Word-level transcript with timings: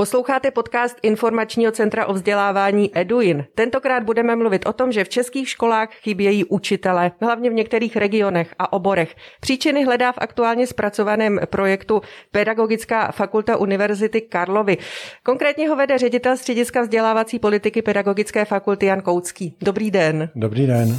Posloucháte 0.00 0.50
podcast 0.50 0.96
Informačního 1.02 1.72
centra 1.72 2.06
o 2.06 2.12
vzdělávání 2.12 2.98
Eduin. 2.98 3.44
Tentokrát 3.54 4.02
budeme 4.02 4.36
mluvit 4.36 4.66
o 4.66 4.72
tom, 4.72 4.92
že 4.92 5.04
v 5.04 5.08
českých 5.08 5.48
školách 5.48 5.88
chybějí 5.92 6.44
učitele, 6.44 7.12
hlavně 7.20 7.50
v 7.50 7.52
některých 7.52 7.96
regionech 7.96 8.54
a 8.58 8.72
oborech. 8.72 9.14
Příčiny 9.40 9.84
hledá 9.84 10.12
v 10.12 10.18
aktuálně 10.18 10.66
zpracovaném 10.66 11.40
projektu 11.46 12.02
Pedagogická 12.30 13.12
fakulta 13.12 13.56
Univerzity 13.56 14.20
Karlovy. 14.20 14.78
Konkrétně 15.22 15.68
ho 15.68 15.76
vede 15.76 15.98
ředitel 15.98 16.36
střediska 16.36 16.82
vzdělávací 16.82 17.38
politiky 17.38 17.82
Pedagogické 17.82 18.44
fakulty 18.44 18.86
Jan 18.86 19.00
Koucký. 19.00 19.56
Dobrý 19.62 19.90
den. 19.90 20.30
Dobrý 20.34 20.66
den. 20.66 20.98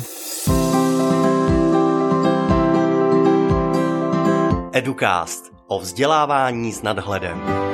Educast 4.74 5.52
o 5.68 5.80
vzdělávání 5.80 6.74
s 6.74 6.82
nadhledem. 6.82 7.71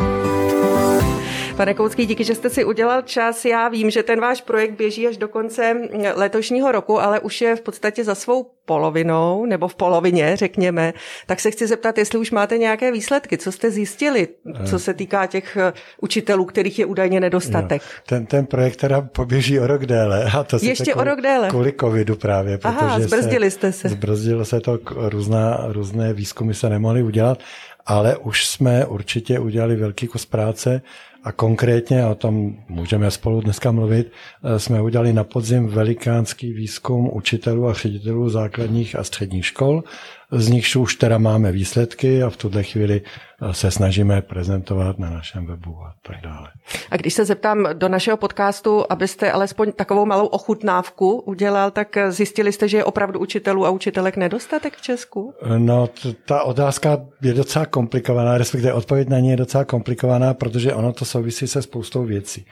Pane 1.58 1.74
Koucký, 1.74 2.06
díky, 2.06 2.24
že 2.24 2.36
jste 2.36 2.50
si 2.50 2.66
udělal 2.66 3.02
čas. 3.02 3.46
Já 3.46 3.70
vím, 3.70 3.90
že 3.90 4.04
ten 4.04 4.20
váš 4.20 4.42
projekt 4.42 4.72
běží 4.72 5.08
až 5.08 5.18
do 5.18 5.28
konce 5.28 5.76
letošního 6.16 6.72
roku, 6.72 7.02
ale 7.02 7.20
už 7.20 7.42
je 7.42 7.56
v 7.56 7.62
podstatě 7.62 8.04
za 8.04 8.16
svou 8.16 8.52
polovinou, 8.66 9.46
nebo 9.46 9.68
v 9.68 9.76
polovině, 9.76 10.36
řekněme. 10.36 10.94
Tak 11.26 11.40
se 11.40 11.52
chci 11.52 11.68
zeptat, 11.68 11.98
jestli 11.98 12.20
už 12.20 12.32
máte 12.32 12.58
nějaké 12.58 12.92
výsledky, 12.92 13.38
co 13.38 13.52
jste 13.52 13.72
zjistili, 13.72 14.28
co 14.66 14.80
se 14.80 14.94
týká 14.94 15.26
těch 15.26 15.58
eh, 15.58 15.74
učitelů, 16.02 16.46
kterých 16.46 16.80
je 16.80 16.86
údajně 16.86 17.20
nedostatek. 17.20 17.82
Jo. 17.82 17.88
Ten, 18.06 18.26
ten 18.26 18.46
projekt 18.46 18.76
teda 18.76 19.02
poběží 19.02 19.60
o 19.60 19.68
rok 19.68 19.86
déle. 19.86 20.32
A 20.38 20.44
to 20.44 20.58
Ještě 20.62 20.96
o 20.96 21.04
rok 21.04 21.22
déle? 21.22 21.50
Kvůli 21.50 21.74
covidu 21.80 22.16
právě. 22.16 22.60
Aha, 22.64 23.00
zbrzdili 23.00 23.52
jste 23.52 23.72
se. 23.72 23.90
Zbrzdilo 23.90 24.46
se 24.46 24.62
to, 24.62 24.80
různá, 24.96 25.66
různé 25.68 26.14
výzkumy 26.14 26.54
se 26.54 26.70
nemohly 26.70 27.04
udělat, 27.04 27.40
ale 27.88 28.18
už 28.18 28.48
jsme 28.48 28.86
určitě 28.86 29.40
udělali 29.40 29.76
velký 29.76 30.08
kus 30.08 30.26
práce 30.26 30.82
a 31.24 31.32
konkrétně, 31.32 32.04
a 32.04 32.10
o 32.10 32.16
tom 32.16 32.56
můžeme 32.70 33.12
spolu 33.12 33.42
dneska 33.42 33.72
mluvit, 33.72 34.12
eh, 34.44 34.60
jsme 34.60 34.82
udělali 34.82 35.14
na 35.14 35.24
podzim 35.24 35.68
velikánský 35.68 36.54
výzkum 36.54 37.10
učitelů 37.14 37.68
a 37.68 37.74
ředitelů 37.74 38.30
základních 38.30 38.96
a 38.96 39.04
středních 39.04 39.46
škol 39.46 39.84
z 40.32 40.50
nichž 40.50 40.76
už 40.76 40.96
teda 40.96 41.18
máme 41.18 41.52
výsledky 41.52 42.24
a 42.24 42.30
v 42.30 42.38
tuhle 42.38 42.64
chvíli 42.64 43.02
eh, 43.02 43.54
se 43.54 43.72
snažíme 43.72 44.22
prezentovat 44.22 45.00
na 45.00 45.10
našem 45.10 45.46
webu 45.46 45.78
a 45.82 45.94
tak 46.02 46.22
dále. 46.24 46.50
A 46.92 46.98
když 46.98 47.14
se 47.14 47.26
zeptám 47.26 47.68
do 47.74 47.90
našeho 47.90 48.18
podcastu, 48.18 48.86
abyste 48.90 49.32
alespoň 49.32 49.72
takovou 49.72 50.06
malou 50.06 50.26
ochutnávku 50.26 51.20
udělal, 51.20 51.72
tak 51.72 51.98
zjistili 52.10 52.52
jste, 52.52 52.68
že 52.68 52.78
je 52.78 52.84
opravdu 52.84 53.20
učitelů 53.20 53.66
a 53.66 53.70
učitelek 53.70 54.18
nedostatek 54.18 54.76
v 54.76 54.82
Česku? 54.82 55.34
No, 55.58 55.90
ta 56.26 56.44
otázka 56.44 56.98
je 57.22 57.34
docela 57.34 57.66
komplikovaná, 57.66 58.38
respektive 58.38 58.74
odpověď 58.74 59.10
na 59.10 59.20
ní 59.20 59.30
je 59.30 59.38
docela 59.38 59.66
komplikovaná, 59.66 60.34
protože 60.34 60.74
ono 60.74 60.94
to 60.94 61.06
souvisí 61.06 61.48
se 61.48 61.62
spoustou 61.62 62.04
věcí. 62.04 62.46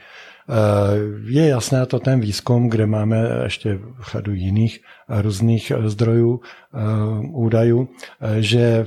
Eh, 0.48 0.98
je 1.26 1.48
jasné 1.48 1.86
to 1.86 1.98
ten 1.98 2.20
výzkum, 2.20 2.68
kde 2.70 2.86
máme 2.86 3.28
ještě 3.44 3.78
řadu 4.12 4.32
jiných 4.34 4.80
různých 5.08 5.72
zdrojů 5.86 6.40
eh, 6.40 6.78
údajů, 7.32 7.88
eh, 8.20 8.42
že 8.42 8.86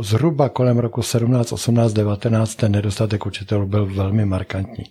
zhruba 0.00 0.48
kolem 0.48 0.78
roku 0.78 1.02
17, 1.02 1.52
18, 1.52 1.92
19 1.92 2.54
ten 2.54 2.72
nedostatek 2.72 3.26
učitelů 3.26 3.66
byl 3.66 3.86
velmi 3.86 4.24
markantní. 4.24 4.84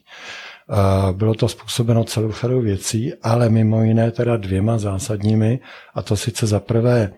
Bylo 1.12 1.34
to 1.34 1.48
způsobeno 1.48 2.04
celou 2.04 2.32
řadou 2.32 2.62
věcí, 2.62 3.14
ale 3.24 3.50
mimo 3.50 3.84
jiné 3.84 4.12
teda 4.12 4.38
dvěma 4.38 4.78
zásadními, 4.78 5.60
a 5.96 6.02
to 6.02 6.16
sice 6.16 6.48
za 6.48 6.60
prvé 6.60 7.12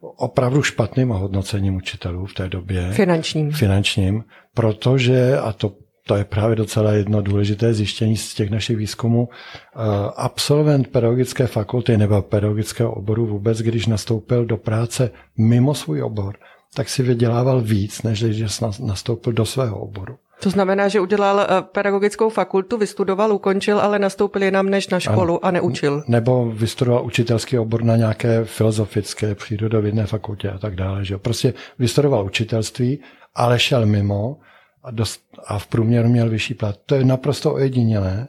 opravdu 0.00 0.62
špatným 0.62 1.08
hodnocením 1.08 1.76
učitelů 1.76 2.26
v 2.26 2.34
té 2.34 2.48
době. 2.48 2.90
Finančním. 2.92 3.52
Finančním, 3.52 4.24
protože, 4.54 5.38
a 5.38 5.52
to 5.52 5.72
to 6.06 6.16
je 6.16 6.24
právě 6.24 6.56
docela 6.56 6.92
jedno 6.92 7.22
důležité 7.22 7.74
zjištění 7.74 8.16
z 8.16 8.34
těch 8.34 8.50
našich 8.50 8.76
výzkumů. 8.76 9.28
Eh, 9.54 9.78
absolvent 10.16 10.88
pedagogické 10.88 11.46
fakulty 11.46 11.96
nebo 11.96 12.22
pedagogického 12.22 12.92
oboru 12.92 13.26
vůbec, 13.26 13.58
když 13.58 13.86
nastoupil 13.86 14.44
do 14.44 14.56
práce 14.56 15.10
mimo 15.38 15.74
svůj 15.74 16.02
obor, 16.02 16.36
tak 16.74 16.88
si 16.88 17.02
vydělával 17.02 17.60
víc, 17.60 18.02
než 18.02 18.24
když 18.24 18.60
nastoupil 18.80 19.32
do 19.32 19.46
svého 19.46 19.78
oboru. 19.78 20.16
To 20.42 20.50
znamená, 20.50 20.88
že 20.88 21.00
udělal 21.00 21.40
eh, 21.40 21.46
pedagogickou 21.72 22.28
fakultu, 22.28 22.78
vystudoval, 22.78 23.32
ukončil, 23.32 23.80
ale 23.80 23.98
nastoupil 23.98 24.42
jinam 24.42 24.70
než 24.70 24.88
na 24.88 25.00
školu 25.00 25.44
ano. 25.44 25.46
a 25.46 25.50
neučil. 25.50 26.02
Nebo 26.08 26.50
vystudoval 26.50 27.04
učitelský 27.04 27.58
obor 27.58 27.82
na 27.82 27.96
nějaké 27.96 28.44
filozofické, 28.44 29.34
přírodovědné 29.34 30.06
fakultě 30.06 30.50
a 30.50 30.58
tak 30.58 30.74
dále. 30.74 31.04
Že? 31.04 31.18
Prostě 31.18 31.54
vystudoval 31.78 32.24
učitelství, 32.24 33.00
ale 33.34 33.58
šel 33.58 33.86
mimo 33.86 34.36
a, 34.82 34.90
dost, 34.90 35.20
a 35.46 35.58
v 35.58 35.66
průměru 35.66 36.08
měl 36.08 36.30
vyšší 36.30 36.54
plat. 36.54 36.76
To 36.86 36.94
je 36.94 37.04
naprosto 37.04 37.54
ojedinělé. 37.54 38.28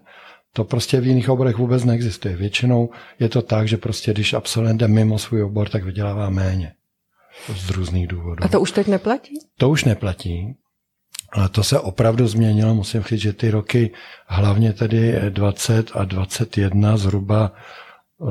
To 0.54 0.64
prostě 0.64 1.02
v 1.02 1.08
jiných 1.08 1.30
oborech 1.30 1.58
vůbec 1.58 1.84
neexistuje. 1.84 2.36
Většinou 2.36 2.90
je 3.20 3.30
to 3.30 3.42
tak, 3.42 3.68
že 3.68 3.78
prostě 3.78 4.14
když 4.14 4.34
absolvent 4.34 4.80
jde 4.80 4.88
mimo 4.88 5.20
svůj 5.20 5.44
obor, 5.44 5.70
tak 5.70 5.84
vydělává 5.84 6.30
méně. 6.30 6.74
Z 7.56 7.70
různých 7.70 8.08
důvodů. 8.08 8.44
A 8.44 8.48
to 8.48 8.62
už 8.62 8.72
teď 8.72 8.88
neplatí? 8.88 9.40
To 9.58 9.70
už 9.70 9.84
neplatí. 9.84 10.56
Ale 11.32 11.50
to 11.50 11.64
se 11.64 11.80
opravdu 11.80 12.28
změnilo. 12.28 12.76
Musím 12.76 13.02
říct, 13.02 13.22
že 13.22 13.34
ty 13.34 13.50
roky, 13.50 13.92
hlavně 14.28 14.74
tedy 14.74 15.16
20 15.30 15.92
a 15.94 16.04
21 16.06 16.98
zhruba, 16.98 17.52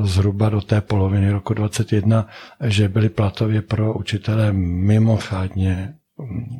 zhruba 0.02 0.48
do 0.48 0.60
té 0.60 0.80
poloviny 0.80 1.30
roku 1.30 1.54
21, 1.54 2.28
že 2.64 2.88
byly 2.88 3.08
platově 3.08 3.62
pro 3.62 3.94
učitele 3.94 4.52
mimořádně 4.52 5.94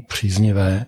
příznivé. 0.09 0.87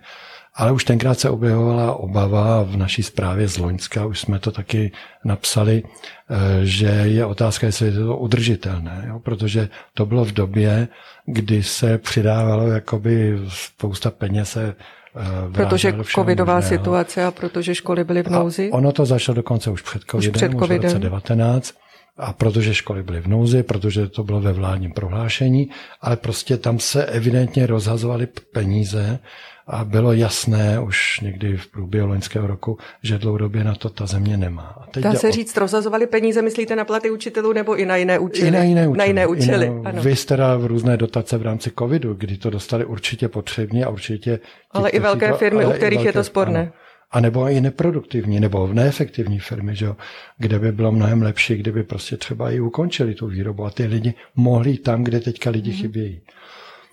Ale 0.57 0.73
už 0.73 0.85
tenkrát 0.85 1.21
se 1.21 1.31
objevovala 1.31 1.95
obava 1.95 2.63
v 2.63 2.77
naší 2.77 3.03
zprávě 3.03 3.49
z 3.49 3.59
Loňska, 3.59 4.07
už 4.07 4.21
jsme 4.21 4.39
to 4.39 4.51
taky 4.51 4.93
napsali, 5.25 5.83
eh, 5.83 6.37
že 6.63 6.87
je 6.87 7.27
otázka, 7.27 7.67
jestli 7.67 7.87
je 7.87 7.93
to 7.93 8.17
udržitelné, 8.17 9.05
jo? 9.09 9.21
protože 9.21 9.69
to 9.95 10.07
bylo 10.07 10.25
v 10.25 10.33
době, 10.33 10.89
kdy 11.27 11.63
se 11.63 11.99
přidávalo 11.99 12.69
jakoby 12.69 13.39
spousta 13.49 14.11
peněz 14.11 14.51
se 14.51 14.75
eh, 15.17 15.53
Protože 15.53 15.95
covidová 16.15 16.55
možného. 16.55 16.77
situace 16.77 17.25
a 17.25 17.31
protože 17.31 17.75
školy 17.75 18.05
byly 18.05 18.23
v 18.23 18.29
nouzi? 18.29 18.71
A 18.73 18.75
ono 18.75 18.93
to 18.93 19.07
začalo 19.07 19.37
dokonce 19.37 19.71
už 19.71 19.83
před 19.83 20.03
covidem, 20.11 20.31
už, 20.31 20.37
před 20.37 20.53
covidem. 20.53 20.79
už 20.79 20.93
v 20.93 20.95
roce 20.95 20.99
19. 20.99 21.75
A 22.17 22.33
protože 22.33 22.75
školy 22.75 23.03
byly 23.03 23.21
v 23.21 23.27
nouzi, 23.27 23.63
protože 23.63 24.07
to 24.07 24.25
bylo 24.25 24.41
ve 24.41 24.53
vládním 24.53 24.93
prohlášení, 24.93 25.71
ale 26.01 26.17
prostě 26.17 26.57
tam 26.57 26.79
se 26.79 27.07
evidentně 27.07 27.67
rozhazovaly 27.67 28.27
peníze 28.53 29.19
a 29.67 29.85
bylo 29.85 30.13
jasné 30.13 30.81
už 30.81 31.21
někdy 31.21 31.57
v 31.57 31.67
průběhu 31.67 32.09
loňského 32.09 32.47
roku, 32.47 32.79
že 33.03 33.19
dlouhodobě 33.19 33.65
na 33.65 33.75
to 33.75 33.89
ta 33.89 34.07
země 34.07 34.37
nemá. 34.37 34.79
A 34.81 34.87
teď 34.87 35.05
Dá 35.05 35.15
se 35.15 35.29
o... 35.29 35.33
říct, 35.33 35.57
rozhazovali 35.57 36.07
peníze, 36.07 36.43
myslíte 36.43 36.77
na 36.77 36.85
platy 36.85 37.11
učitelů 37.11 37.53
nebo 37.53 37.77
i 37.77 37.87
na 37.87 37.97
jiné 37.97 38.19
účely? 38.19 38.49
I 38.49 38.51
na 38.51 38.63
jiné 38.63 38.89
účely. 38.89 38.99
Na 38.99 39.05
jiné 39.05 39.27
účely 39.27 39.67
jiné, 39.67 39.81
ano. 39.85 40.03
Vy 40.03 40.17
jste 40.17 40.37
dal 40.37 40.67
různé 40.67 40.97
dotace 40.97 41.39
v 41.39 41.43
rámci 41.43 41.71
covidu, 41.79 42.15
kdy 42.15 42.37
to 42.37 42.51
dostali 42.51 42.85
určitě 42.85 43.29
potřebně 43.29 43.85
a 43.85 43.89
určitě... 43.89 44.37
Ti, 44.37 44.43
ale 44.71 44.91
i 44.91 45.01
velké 45.01 45.29
to, 45.29 45.37
firmy, 45.37 45.67
u 45.67 45.71
kterých 45.71 45.99
velké, 45.99 46.09
je 46.09 46.13
to 46.13 46.25
sporné. 46.25 46.61
Ano. 46.61 46.73
A 47.11 47.21
nebo 47.21 47.49
i 47.49 47.61
neproduktivní, 47.61 48.41
nebo 48.41 48.67
neefektivní 48.67 49.39
firmy, 49.39 49.77
že 49.77 49.85
jo, 49.85 49.97
kde 50.39 50.59
by 50.59 50.73
bylo 50.73 50.93
mnohem 50.93 51.23
lepší, 51.23 51.57
kdyby 51.57 51.83
prostě 51.83 52.17
třeba 52.17 52.51
i 52.51 52.61
ukončili 52.61 53.15
tu 53.15 53.27
výrobu 53.27 53.65
a 53.65 53.71
ty 53.71 53.87
lidi 53.87 54.15
mohli 54.37 54.79
tam, 54.79 55.05
kde 55.05 55.21
teďka 55.21 55.51
lidi 55.51 55.71
mm. 55.71 55.77
chybějí. 55.77 56.21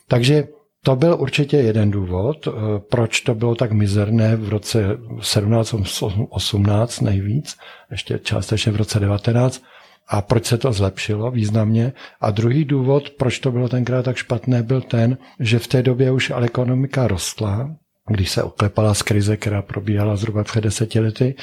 Takže 0.07 0.43
to 0.83 0.95
byl 0.95 1.17
určitě 1.19 1.57
jeden 1.57 1.91
důvod, 1.91 2.47
eh, 2.47 2.51
proč 2.89 3.21
to 3.21 3.35
bylo 3.35 3.55
tak 3.55 3.71
mizerné 3.71 4.35
v 4.35 4.49
roce 4.49 4.97
17-18 5.19 7.01
nejvíc, 7.01 7.57
ještě 7.91 8.19
částečně 8.23 8.71
v 8.71 8.75
roce 8.75 8.99
19, 8.99 9.63
a 10.07 10.21
proč 10.21 10.45
se 10.45 10.57
to 10.57 10.73
zlepšilo 10.73 11.31
významně. 11.31 11.93
A 12.21 12.31
druhý 12.31 12.65
důvod, 12.65 13.09
proč 13.09 13.39
to 13.39 13.51
bylo 13.51 13.69
tenkrát 13.69 14.03
tak 14.05 14.15
špatné, 14.15 14.63
byl 14.63 14.81
ten, 14.81 15.17
že 15.39 15.59
v 15.59 15.67
té 15.67 15.81
době 15.81 16.11
už 16.11 16.29
ale 16.29 16.45
ekonomika 16.45 17.07
rostla, 17.07 17.75
když 18.09 18.31
se 18.31 18.43
oklepala 18.43 18.93
z 18.93 19.01
krize, 19.01 19.37
která 19.37 19.61
probíhala 19.61 20.15
zhruba 20.15 20.43
před 20.43 20.61
deseti 20.61 20.99
lety, 20.99 21.35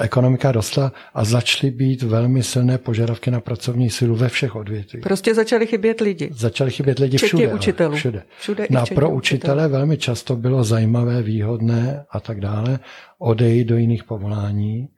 ekonomika 0.00 0.52
rostla 0.52 0.92
a 1.14 1.24
začaly 1.24 1.70
být 1.70 2.02
velmi 2.02 2.42
silné 2.42 2.78
požadavky 2.78 3.30
na 3.30 3.40
pracovní 3.40 3.90
sílu 3.90 4.14
ve 4.16 4.28
všech 4.28 4.56
odvětvích. 4.56 5.02
Prostě 5.02 5.34
začaly 5.34 5.66
chybět 5.66 6.00
lidi. 6.00 6.30
Začaly 6.32 6.70
chybět 6.70 6.98
lidi 6.98 7.18
všude. 7.18 7.54
učitelů. 7.54 7.94
Všude. 7.94 8.22
všude 8.38 8.66
no 8.70 8.84
pro 8.94 9.10
učitele 9.10 9.68
velmi 9.68 9.98
často 9.98 10.36
bylo 10.36 10.64
zajímavé, 10.64 11.22
výhodné 11.22 12.04
a 12.10 12.20
tak 12.20 12.40
dále 12.40 12.78
odejít 13.18 13.64
do 13.64 13.76
jiných 13.76 14.04
povolání. 14.04 14.88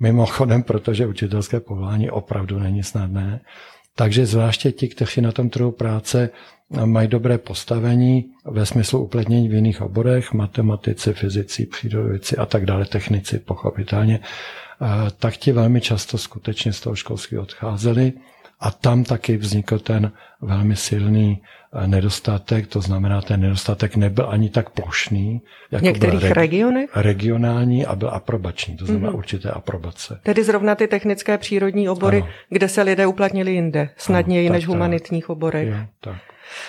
Mimochodem, 0.00 0.62
protože 0.62 1.06
učitelské 1.06 1.60
povolání 1.60 2.10
opravdu 2.10 2.58
není 2.58 2.82
snadné. 2.82 3.40
Takže 3.98 4.26
zvláště 4.26 4.72
ti, 4.72 4.88
kteří 4.88 5.20
na 5.20 5.32
tom 5.32 5.50
trhu 5.50 5.72
práce 5.72 6.30
mají 6.84 7.08
dobré 7.08 7.38
postavení 7.38 8.24
ve 8.44 8.66
smyslu 8.66 9.04
uplatnění 9.04 9.48
v 9.48 9.54
jiných 9.54 9.82
oborech, 9.82 10.32
matematici, 10.32 11.12
fyzici, 11.12 11.66
přírodovědci 11.66 12.36
a 12.36 12.46
tak 12.46 12.66
dále, 12.66 12.84
technici 12.84 13.38
pochopitelně, 13.38 14.20
tak 15.18 15.36
ti 15.36 15.52
velmi 15.52 15.80
často 15.80 16.18
skutečně 16.18 16.72
z 16.72 16.80
toho 16.80 16.96
školství 16.96 17.38
odcházeli 17.38 18.12
A 18.60 18.70
tam 18.70 19.04
taky 19.04 19.36
vznikl 19.36 19.78
ten 19.78 20.12
velmi 20.40 20.76
silný 20.76 21.42
eh, 21.74 21.86
nedostatek, 21.86 22.66
to 22.66 22.80
znamená, 22.80 23.22
ten 23.22 23.40
nedostatek 23.40 23.96
nebyl 23.96 24.30
ani 24.30 24.50
tak 24.50 24.70
plošný. 24.70 25.42
Jako 25.70 25.82
v 25.82 25.84
některých 25.84 26.22
regi- 26.22 26.32
regionech? 26.32 26.90
Regionální 26.94 27.86
a 27.86 27.96
byl 27.96 28.10
aprobační, 28.10 28.76
to 28.76 28.86
znamená 28.86 29.12
mm-hmm. 29.12 29.16
určité 29.16 29.50
aprobace. 29.50 30.20
Tedy 30.22 30.44
zrovna 30.44 30.74
ty 30.74 30.86
technické 30.88 31.38
přírodní 31.38 31.88
obory, 31.88 32.22
ano. 32.22 32.28
kde 32.50 32.68
se 32.68 32.82
lidé 32.82 33.06
uplatnili 33.06 33.52
jinde, 33.52 33.88
snadněji 33.96 34.48
ano, 34.48 34.54
než 34.54 34.64
v 34.64 34.68
humanitních 34.68 35.30
oborech. 35.30 35.68
Jo, 35.68 35.76
tak. 36.00 36.16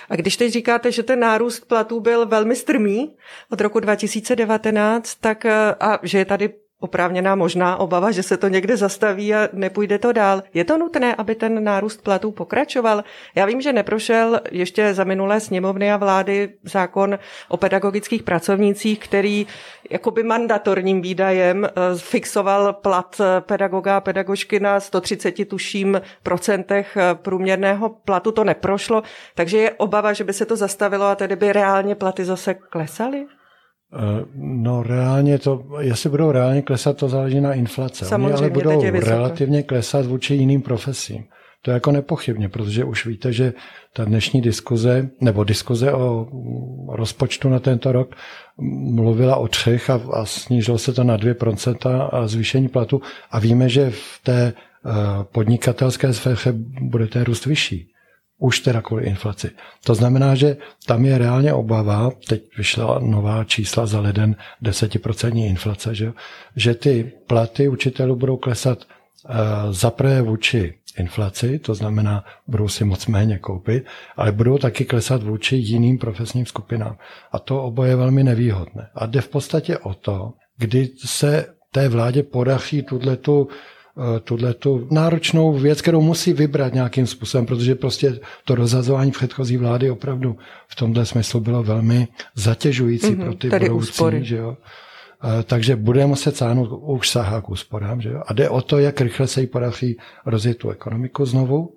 A 0.09 0.15
když 0.15 0.37
teď 0.37 0.51
říkáte, 0.53 0.91
že 0.91 1.03
ten 1.03 1.19
nárůst 1.19 1.67
platů 1.67 1.99
byl 1.99 2.25
velmi 2.25 2.55
strmý 2.55 3.15
od 3.51 3.61
roku 3.61 3.79
2019, 3.79 5.15
tak 5.15 5.45
eh, 5.45 5.75
a 5.79 5.99
že 6.03 6.17
je 6.17 6.25
tady 6.25 6.49
oprávněná 6.79 7.35
možná 7.35 7.77
obava, 7.77 8.11
že 8.11 8.23
se 8.23 8.37
to 8.37 8.47
někde 8.47 8.77
zastaví 8.77 9.35
a 9.35 9.49
nepůjde 9.53 9.99
to 9.99 10.11
dál. 10.11 10.43
Je 10.53 10.63
to 10.63 10.77
nutné, 10.77 11.15
aby 11.15 11.35
ten 11.35 11.63
nárůst 11.63 12.01
platů 12.01 12.31
pokračoval? 12.31 13.03
Já 13.35 13.45
vím, 13.45 13.61
že 13.61 13.73
neprošel 13.73 14.41
ještě 14.51 14.93
za 14.93 15.03
minulé 15.03 15.39
sněmovny 15.39 15.91
a 15.91 15.97
vlády 15.97 16.49
zákon 16.63 17.19
o 17.47 17.57
pedagogických 17.57 18.23
pracovnících, 18.23 18.99
který 18.99 19.47
jakoby 19.89 20.23
mandatorním 20.23 21.01
výdajem 21.01 21.65
eh, 21.65 21.69
fixoval 21.97 22.73
plat 22.73 23.21
pedagoga 23.39 23.97
a 23.97 24.01
pedagožky 24.01 24.59
na 24.59 24.79
130 24.79 25.49
tuším 25.49 26.01
procentech 26.23 26.97
eh, 26.97 27.15
průměrného 27.15 27.89
platu. 27.89 28.31
To 28.31 28.43
neprošlo, 28.43 29.03
takže 29.35 29.57
je 29.57 29.71
obava, 29.71 30.13
že 30.13 30.23
by 30.23 30.33
se 30.33 30.45
to 30.45 30.55
zastavilo 30.55 31.05
a 31.05 31.15
tedy 31.15 31.35
by 31.35 31.53
reálně 31.53 31.95
platy 31.95 32.25
zase 32.25 32.53
klesaly? 32.53 33.25
Eh, 33.93 34.25
no 34.35 34.83
reálně 34.83 35.39
to, 35.39 35.65
jestli 35.79 36.09
budou 36.09 36.31
reálně 36.31 36.61
klesat, 36.61 36.97
to 36.97 37.09
záleží 37.09 37.41
na 37.41 37.53
inflace. 37.53 38.05
Samozřejmě, 38.05 38.33
Oni 38.33 38.37
ale 38.37 38.49
budou 38.49 38.81
relativně 38.91 39.63
klesat 39.63 40.05
vůči 40.05 40.33
jiným 40.35 40.61
profesím. 40.61 41.23
To 41.61 41.71
je 41.71 41.73
jako 41.73 41.91
nepochybně, 41.91 42.49
protože 42.49 42.83
už 42.83 43.05
víte, 43.05 43.33
že 43.33 43.53
ta 43.93 44.05
dnešní 44.05 44.41
diskuze, 44.41 45.09
nebo 45.21 45.43
diskuze 45.43 45.93
o 45.93 46.27
rozpočtu 46.89 47.49
na 47.49 47.59
tento 47.59 47.91
rok 47.91 48.15
mluvila 48.93 49.35
o 49.35 49.47
třech 49.47 49.89
a, 49.89 50.01
a 50.13 50.25
snížilo 50.25 50.77
se 50.77 50.93
to 50.93 51.03
na 51.03 51.17
2% 51.17 52.09
a 52.11 52.27
zvýšení 52.27 52.67
platu 52.67 53.01
a 53.31 53.39
víme, 53.39 53.69
že 53.69 53.89
v 53.89 54.19
té 54.23 54.53
eh, 54.53 54.91
podnikatelské 55.31 56.13
sféře 56.13 56.53
bude 56.81 57.07
ten 57.07 57.23
růst 57.23 57.45
vyšší 57.45 57.91
už 58.39 58.59
teda 58.59 58.81
kvůli 58.81 59.05
inflaci. 59.05 59.49
To 59.85 59.95
znamená, 59.95 60.35
že 60.35 60.57
tam 60.85 61.05
je 61.05 61.17
reálně 61.17 61.53
obava, 61.53 62.11
teď 62.27 62.57
vyšla 62.57 62.99
nová 62.99 63.43
čísla 63.43 63.85
za 63.85 63.99
leden 63.99 64.35
10% 64.63 65.45
inflace, 65.45 65.95
že, 65.95 66.13
že 66.55 66.73
ty 66.75 67.11
platy 67.27 67.67
učitelů 67.67 68.15
budou 68.15 68.37
klesat 68.37 68.79
uh, 68.79 69.33
zaprvé 69.73 70.21
vůči 70.21 70.73
inflaci, 70.97 71.59
to 71.59 71.75
znamená, 71.75 72.23
budou 72.47 72.67
si 72.67 72.85
moc 72.85 73.07
méně 73.07 73.37
koupit, 73.37 73.85
ale 74.15 74.31
budou 74.31 74.57
taky 74.57 74.85
klesat 74.85 75.23
vůči 75.23 75.55
jiným 75.55 75.97
profesním 75.97 76.45
skupinám. 76.45 76.97
A 77.31 77.39
to 77.39 77.63
oboje 77.63 77.91
je 77.91 77.95
velmi 77.95 78.23
nevýhodné. 78.23 78.89
A 78.95 79.05
jde 79.05 79.21
v 79.21 79.29
podstatě 79.29 79.77
o 79.77 79.93
to, 79.93 80.33
kdy 80.57 80.89
se 81.05 81.45
té 81.71 81.89
vládě 81.89 82.23
podaří 82.23 82.83
tuto 82.83 83.15
tu 83.15 83.47
Eh, 83.99 84.19
tuhle 84.19 84.53
tu 84.53 84.87
náročnou 84.91 85.53
věc, 85.53 85.81
kterou 85.81 86.01
musí 86.01 86.33
vybrat 86.33 86.73
nějakým 86.73 87.07
způsobem, 87.07 87.45
protože 87.45 87.75
prostě 87.75 88.19
to 88.45 88.55
rozhazování 88.55 89.11
předchozí 89.11 89.57
vlády 89.57 89.91
opravdu 89.91 90.37
v 90.67 90.75
tomhle 90.75 91.05
smyslu 91.05 91.39
bylo 91.39 91.63
velmi 91.63 92.07
zatěžující 92.35 93.07
mm-hmm, 93.07 93.23
pro 93.23 93.33
ty 93.33 93.49
budoucí. 93.49 93.71
Úspory. 93.71 94.25
Že 94.25 94.37
jo? 94.37 94.57
Eh, 95.23 95.43
takže 95.43 95.75
bude 95.75 96.05
muset 96.05 96.37
sáhnout, 96.37 96.79
už 96.81 97.09
sahá 97.09 97.41
k 97.41 97.49
úsporám. 97.49 98.01
Že 98.01 98.09
jo? 98.09 98.21
A 98.27 98.33
jde 98.33 98.49
o 98.49 98.61
to, 98.61 98.79
jak 98.79 99.01
rychle 99.01 99.27
se 99.27 99.41
jí 99.41 99.47
podaří 99.47 99.97
rozjet 100.25 100.57
tu 100.57 100.69
ekonomiku 100.69 101.25
znovu 101.25 101.76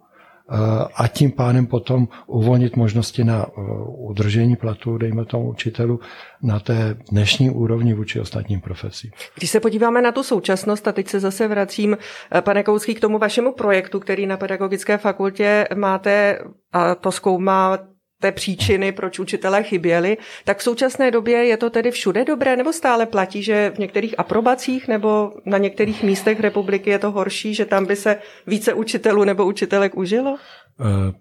a 0.95 1.09
tím 1.09 1.33
pádem 1.33 1.67
potom 1.67 2.09
uvolnit 2.27 2.77
možnosti 2.77 3.25
na 3.25 3.47
uh, 3.47 4.11
udržení 4.11 4.57
platu, 4.57 4.99
dejme 4.99 5.25
tomu 5.25 5.51
učitelů, 5.51 6.01
na 6.43 6.61
té 6.61 6.97
dnešní 7.11 7.51
úrovni 7.51 7.95
vůči 7.95 8.21
ostatním 8.21 8.61
profesím. 8.61 9.11
Když 9.37 9.51
se 9.51 9.61
podíváme 9.61 10.03
na 10.03 10.13
tu 10.13 10.23
současnost, 10.23 10.89
a 10.89 10.93
teď 10.93 11.09
se 11.09 11.21
zase 11.21 11.49
vracím, 11.49 11.99
eh, 12.33 12.43
pane 12.43 12.63
Kouský, 12.63 12.95
k 12.95 13.01
tomu 13.01 13.19
vašemu 13.19 13.53
projektu, 13.53 14.01
který 14.01 14.27
na 14.27 14.37
Pedagogické 14.37 14.99
fakultě 14.99 15.69
máte, 15.75 16.39
a 16.73 16.95
to 16.95 17.13
zkoumá 17.13 17.79
té 18.21 18.33
příčiny, 18.33 18.93
proč 18.93 19.19
učitelé 19.19 19.63
chyběli, 19.63 20.17
tak 20.45 20.59
v 20.59 20.63
současné 20.63 21.11
době 21.11 21.45
je 21.45 21.57
to 21.57 21.71
tedy 21.71 21.91
všude 21.91 22.25
dobré, 22.25 22.57
nebo 22.57 22.73
stále 22.73 23.07
platí, 23.07 23.43
že 23.43 23.73
v 23.75 23.79
některých 23.79 24.19
aprobacích 24.19 24.89
nebo 24.89 25.33
na 25.45 25.59
některých 25.59 26.03
místech 26.03 26.41
republiky 26.41 26.91
je 26.91 26.99
to 26.99 27.11
horší, 27.11 27.55
že 27.55 27.65
tam 27.65 27.87
by 27.87 27.97
se 27.97 28.19
více 28.47 28.75
učitelů 28.75 29.25
nebo 29.25 29.47
učitelek 29.47 29.97
užilo? 29.97 30.37
Eh, 30.81 31.13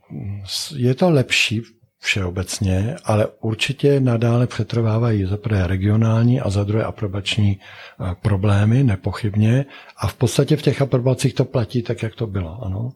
je 0.75 0.95
to 0.95 1.09
lepší 1.09 1.61
všeobecně, 1.99 2.95
ale 3.03 3.27
určitě 3.41 3.99
nadále 3.99 4.47
přetrvávají 4.47 5.25
za 5.25 5.37
prvé 5.37 5.67
regionální 5.67 6.39
a 6.39 6.49
za 6.49 6.63
druhé 6.63 6.83
aprobační 6.83 7.59
eh, 7.59 8.15
problémy, 8.21 8.83
nepochybně. 8.83 9.65
A 9.97 10.07
v 10.07 10.13
podstatě 10.13 10.57
v 10.57 10.61
těch 10.61 10.81
aprobacích 10.81 11.33
to 11.33 11.45
platí 11.45 11.81
tak, 11.83 12.03
jak 12.03 12.15
to 12.15 12.27
bylo. 12.27 12.59
Ano. 12.63 12.89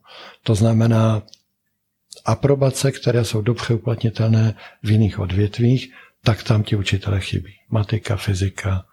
To 0.44 0.56
znamená, 0.56 1.22
aprobace, 2.26 2.92
které 2.92 3.26
jsou 3.26 3.42
dobře 3.42 3.74
uplatnitelné 3.74 4.54
v 4.84 4.92
jiných 4.92 5.20
odvětvích, 5.20 5.94
tak 6.24 6.44
tam 6.44 6.64
ti 6.64 6.76
učitele 6.76 7.20
chybí. 7.20 7.54
Matika, 7.70 8.16
fyzika, 8.16 8.86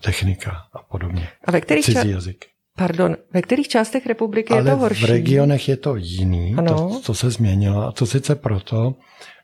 technika 0.00 0.50
a 0.72 0.82
podobně. 0.82 1.28
A 1.44 1.50
ve 1.50 1.60
kterých 1.60 1.84
Cizí 1.84 1.98
ča- 1.98 2.10
jazyk. 2.10 2.46
Pardon, 2.76 3.16
ve 3.32 3.42
kterých 3.42 3.68
částech 3.68 4.06
republiky 4.06 4.52
Ale 4.52 4.60
je 4.62 4.64
to 4.64 4.76
horší? 4.76 5.04
v 5.04 5.08
regionech 5.08 5.68
je 5.68 5.76
to 5.76 5.96
jiný, 5.96 6.54
ano. 6.58 6.74
to, 6.74 7.00
to 7.06 7.14
se 7.14 7.30
změnilo. 7.30 7.86
A 7.86 7.92
to 7.92 8.06
sice 8.06 8.34
proto, 8.34 8.94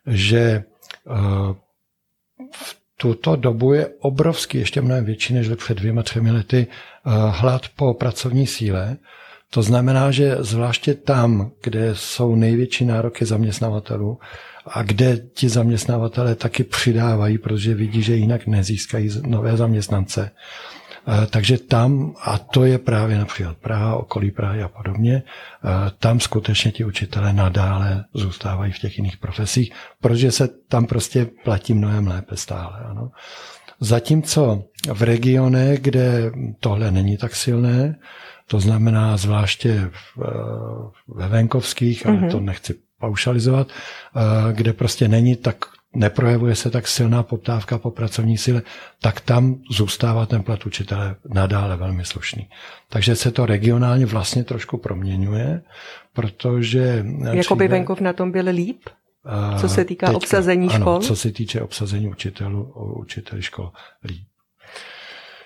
že 0.07 0.65
uh, 1.05 1.57
v 2.53 2.77
tuto 2.97 3.37
dobu 3.37 3.73
je 3.73 3.89
obrovský, 4.01 4.59
ještě 4.59 4.81
mnohem 4.81 5.05
větší 5.05 5.35
než 5.35 5.49
před 5.57 5.79
dvěma, 5.79 6.03
třemi 6.03 6.31
lety, 6.31 6.67
uh, 7.07 7.13
hlad 7.13 7.63
po 7.77 7.95
pracovní 7.95 8.47
síle 8.47 8.97
to 9.55 9.63
znamená, 9.63 10.11
že 10.11 10.37
zvláště 10.39 10.95
tam, 10.95 11.51
kde 11.63 11.91
jsou 11.95 12.35
největší 12.35 12.85
nároky 12.85 13.25
zaměstnavatelů 13.25 14.19
a 14.67 14.83
kde 14.83 15.17
ti 15.17 15.49
zaměstnavatele 15.49 16.35
taky 16.35 16.65
přidávají, 16.65 17.39
protože 17.39 17.75
vidí, 17.75 18.03
že 18.03 18.17
jinak 18.17 18.47
nezískají 18.47 19.11
nové 19.27 19.57
zaměstnance, 19.57 20.31
eh, 20.31 21.27
takže 21.27 21.59
tam, 21.59 22.15
a 22.25 22.39
to 22.39 22.65
je 22.65 22.79
právě 22.79 23.19
například 23.19 23.57
Praha, 23.57 23.97
okolí 23.97 24.31
Prahy 24.31 24.63
a 24.63 24.69
podobně, 24.69 25.23
eh, 25.23 25.91
tam 25.99 26.21
skutečně 26.21 26.73
ti 26.73 26.85
učitelé 26.85 27.33
nadále 27.33 28.05
zůstávají 28.15 28.73
v 28.73 28.79
těch 28.79 28.99
jiných 28.99 29.17
profesích, 29.17 29.73
protože 30.01 30.33
se 30.33 30.49
tam 30.69 30.87
prostě 30.87 31.27
platí 31.45 31.75
mnohem 31.75 32.07
lépe 32.07 32.37
stále. 32.37 32.79
Ano. 32.91 33.11
Zatímco 33.81 34.65
v 34.93 35.03
regionech, 35.03 35.81
kde 35.81 36.33
tohle 36.61 36.91
není 36.91 37.17
tak 37.17 37.35
silné, 37.35 37.97
to 38.47 38.61
znamená 38.61 39.17
zvláště 39.17 39.91
ve 41.09 41.29
venkovských, 41.29 42.07
ale 42.07 42.17
mm-hmm. 42.17 42.31
to 42.31 42.41
nechci 42.41 42.75
paušalizovat, 43.01 43.69
eh, 43.69 44.53
kde 44.53 44.73
prostě 44.73 45.09
není 45.09 45.37
tak 45.37 45.57
neprojevuje 45.95 46.55
se 46.55 46.71
tak 46.71 46.89
silná 46.89 47.23
poptávka 47.23 47.79
po 47.79 47.91
pracovní 47.91 48.39
síle, 48.39 48.63
tak 49.03 49.21
tam 49.21 49.57
zůstává 49.71 50.27
ten 50.27 50.43
plat 50.43 50.67
učitele 50.67 51.17
nadále 51.29 51.77
velmi 51.77 52.05
slušný. 52.05 52.49
Takže 52.89 53.17
se 53.17 53.31
to 53.31 53.47
regionálně 53.47 54.07
vlastně 54.07 54.45
trošku 54.45 54.79
proměňuje, 54.79 55.63
protože... 56.13 57.05
Jakoby 57.33 57.69
venkov 57.69 58.01
na 58.01 58.13
tom 58.13 58.31
byl 58.31 58.45
líp? 58.51 58.81
Co 59.61 59.69
se 59.69 59.85
týká 59.85 60.07
teďka, 60.07 60.17
obsazení 60.17 60.69
škol? 60.69 60.93
Ano, 60.93 61.01
co 61.01 61.17
se 61.17 61.33
týče 61.33 61.61
obsazení 61.61 62.09
učitelů, 62.09 62.73
učitelů 63.01 63.43
škol. 63.43 63.71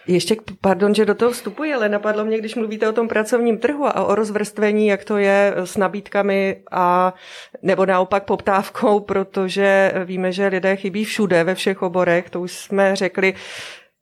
Ještě, 0.06 0.36
pardon, 0.60 0.94
že 0.94 1.04
do 1.04 1.14
toho 1.14 1.30
vstupuji, 1.30 1.74
ale 1.74 1.88
napadlo 1.88 2.24
mě, 2.24 2.38
když 2.38 2.54
mluvíte 2.54 2.88
o 2.88 2.92
tom 2.92 3.08
pracovním 3.08 3.58
trhu 3.58 3.86
a 3.86 4.04
o 4.04 4.14
rozvrstvení, 4.14 4.86
jak 4.86 5.04
to 5.04 5.16
je 5.16 5.54
s 5.56 5.76
nabídkami 5.76 6.56
a 6.70 7.14
nebo 7.62 7.86
naopak 7.86 8.24
poptávkou, 8.24 9.00
protože 9.00 9.92
víme, 10.04 10.32
že 10.32 10.46
lidé 10.46 10.76
chybí 10.76 11.04
všude, 11.04 11.44
ve 11.44 11.54
všech 11.54 11.82
oborech, 11.82 12.30
to 12.30 12.40
už 12.40 12.52
jsme 12.52 12.96
řekli. 12.96 13.34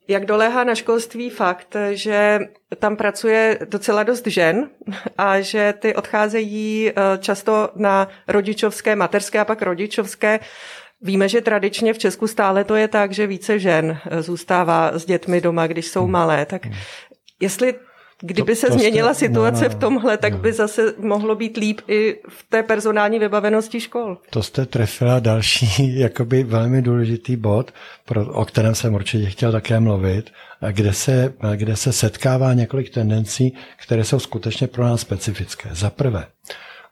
Jak 0.08 0.26
doléhá 0.26 0.64
na 0.64 0.74
školství 0.74 1.30
fakt, 1.30 1.76
že 1.92 2.40
tam 2.78 2.96
pracuje 2.96 3.58
docela 3.64 4.02
dost 4.02 4.26
žen 4.26 4.70
a 5.18 5.40
že 5.40 5.74
ty 5.78 5.94
odcházejí 5.94 6.90
eh, 6.90 7.18
často 7.18 7.68
na 7.76 8.08
rodičovské, 8.28 8.96
materské 8.96 9.40
a 9.40 9.44
pak 9.44 9.62
rodičovské 9.62 10.40
Víme, 11.02 11.28
že 11.28 11.40
tradičně 11.40 11.92
v 11.92 11.98
Česku 11.98 12.26
stále 12.26 12.64
to 12.64 12.74
je 12.74 12.88
tak, 12.88 13.12
že 13.12 13.26
více 13.26 13.58
žen 13.58 13.98
eh, 14.10 14.22
zůstává 14.22 14.98
s 14.98 15.04
dětmi 15.04 15.40
doma, 15.40 15.66
když 15.66 15.86
jsou 15.88 16.06
malé. 16.06 16.46
Tak 16.46 16.64
hmm. 16.64 16.74
jestli 17.40 17.74
Kdyby 18.20 18.52
to, 18.52 18.60
se 18.60 18.66
to 18.66 18.72
změnila 18.72 19.14
jste, 19.14 19.26
situace 19.26 19.64
no, 19.64 19.68
no, 19.68 19.76
v 19.76 19.80
tomhle, 19.80 20.16
tak 20.16 20.32
no. 20.32 20.38
by 20.38 20.52
zase 20.52 20.94
mohlo 20.98 21.34
být 21.34 21.56
líp 21.56 21.80
i 21.88 22.18
v 22.28 22.46
té 22.48 22.62
personální 22.62 23.18
vybavenosti 23.18 23.80
škol. 23.80 24.18
To 24.30 24.42
jste 24.42 24.66
trefila 24.66 25.20
další 25.20 25.98
jakoby 26.00 26.42
velmi 26.42 26.82
důležitý 26.82 27.36
bod, 27.36 27.72
pro, 28.04 28.26
o 28.26 28.44
kterém 28.44 28.74
jsem 28.74 28.94
určitě 28.94 29.26
chtěl 29.26 29.52
také 29.52 29.80
mluvit, 29.80 30.30
kde 30.70 30.92
se, 30.92 31.34
kde 31.56 31.76
se 31.76 31.92
setkává 31.92 32.52
několik 32.52 32.90
tendencí, 32.90 33.54
které 33.76 34.04
jsou 34.04 34.18
skutečně 34.18 34.66
pro 34.66 34.84
nás 34.84 35.00
specifické. 35.00 35.68
Za 35.72 35.90
prvé, 35.90 36.26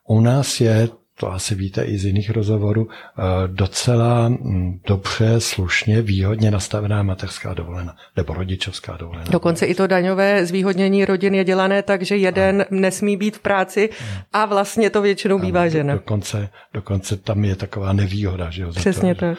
U 0.06 0.20
nás 0.20 0.60
je 0.60 0.88
to 1.20 1.32
asi 1.32 1.54
víte 1.54 1.82
i 1.82 1.98
z 1.98 2.04
jiných 2.04 2.30
rozhovorů, 2.30 2.88
eh, 2.90 3.22
docela 3.46 4.28
hm, 4.28 4.80
dobře, 4.86 5.40
slušně, 5.40 6.02
výhodně 6.02 6.50
nastavená 6.50 7.02
mateřská 7.02 7.54
dovolená 7.54 7.96
nebo 8.16 8.34
rodičovská 8.34 8.96
dovolená. 8.96 9.24
Dokonce 9.30 9.66
i 9.66 9.74
to 9.74 9.86
daňové 9.86 10.46
zvýhodnění 10.46 11.04
rodin 11.04 11.34
je 11.34 11.44
dělané 11.44 11.82
tak, 11.82 12.02
že 12.02 12.16
jeden 12.16 12.60
a. 12.60 12.64
nesmí 12.70 13.16
být 13.16 13.36
v 13.36 13.40
práci 13.40 13.90
a 14.32 14.44
vlastně 14.44 14.90
to 14.90 15.02
většinou 15.02 15.38
bývá 15.38 15.68
žena. 15.68 15.94
Dokonce, 15.94 16.48
dokonce 16.74 17.16
tam 17.16 17.44
je 17.44 17.56
taková 17.56 17.92
nevýhoda. 17.92 18.50
Že 18.50 18.62
jo, 18.62 18.70
Přesně 18.72 19.14
to, 19.14 19.20
tak. 19.20 19.38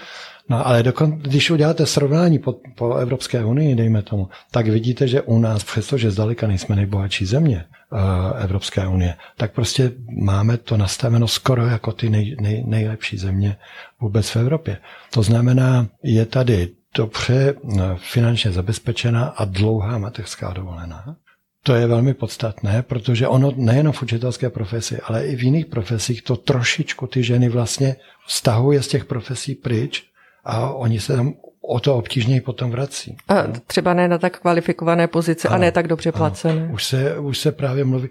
No 0.50 0.68
ale 0.68 0.84
dokon, 0.84 1.12
když 1.12 1.52
uděláte 1.52 1.86
srovnání 1.86 2.40
po, 2.40 2.56
po 2.76 2.96
Evropské 2.96 3.46
unii, 3.46 3.76
dejme 3.76 4.02
tomu, 4.02 4.30
tak 4.52 4.68
vidíte, 4.68 5.08
že 5.08 5.22
u 5.22 5.40
nás, 5.40 5.64
přestože 5.64 6.12
zdaleka 6.12 6.48
nejsme 6.48 6.76
nejbohatší 6.76 7.26
země 7.26 7.66
uh, 7.92 8.00
Evropské 8.44 8.88
unie, 8.88 9.16
tak 9.38 9.52
prostě 9.54 9.92
máme 10.22 10.58
to 10.58 10.78
nastaveno 10.78 11.28
skoro 11.28 11.66
jako 11.66 11.92
ty 11.92 12.10
nej, 12.10 12.36
nej, 12.42 12.64
nejlepší 12.68 13.18
země 13.18 13.58
vůbec 14.02 14.30
v 14.30 14.36
Evropě. 14.36 14.78
To 15.14 15.24
znamená, 15.24 15.88
je 16.04 16.26
tady 16.26 16.70
dobře 16.98 17.54
uh, 17.54 17.82
finančně 17.96 18.52
zabezpečená 18.52 19.26
a 19.26 19.46
dlouhá 19.46 19.98
mateřská 19.98 20.54
dovolená. 20.54 21.16
To 21.64 21.76
je 21.76 21.88
velmi 21.88 22.14
podstatné, 22.14 22.82
protože 22.82 23.28
ono 23.28 23.52
nejen 23.56 23.92
v 23.92 24.04
učitelské 24.04 24.50
profesi, 24.50 25.00
ale 25.04 25.26
i 25.26 25.36
v 25.36 25.44
jiných 25.44 25.66
profesích 25.66 26.22
to 26.22 26.36
trošičku 26.36 27.08
ty 27.08 27.24
ženy 27.24 27.50
vlastně 27.50 27.96
stahuje 28.28 28.82
z 28.82 28.88
těch 28.88 29.06
profesí 29.06 29.56
pryč 29.56 30.04
a 30.46 30.70
oni 30.70 31.00
se 31.00 31.16
tam 31.16 31.34
o 31.62 31.80
to 31.80 31.96
obtížněji 31.96 32.42
potom 32.42 32.72
vrací. 32.72 33.18
A 33.28 33.44
třeba 33.68 33.94
ne 33.94 34.08
na 34.08 34.18
tak 34.18 34.40
kvalifikované 34.40 35.08
pozice 35.08 35.48
ano, 35.48 35.56
a 35.56 35.60
ne 35.60 35.72
tak 35.72 35.88
dobře 35.88 36.12
placené. 36.12 36.70
Už 36.74 36.86
se, 36.86 37.20
už 37.20 37.38
se 37.38 37.52
právě 37.52 37.86
mluví, 37.86 38.10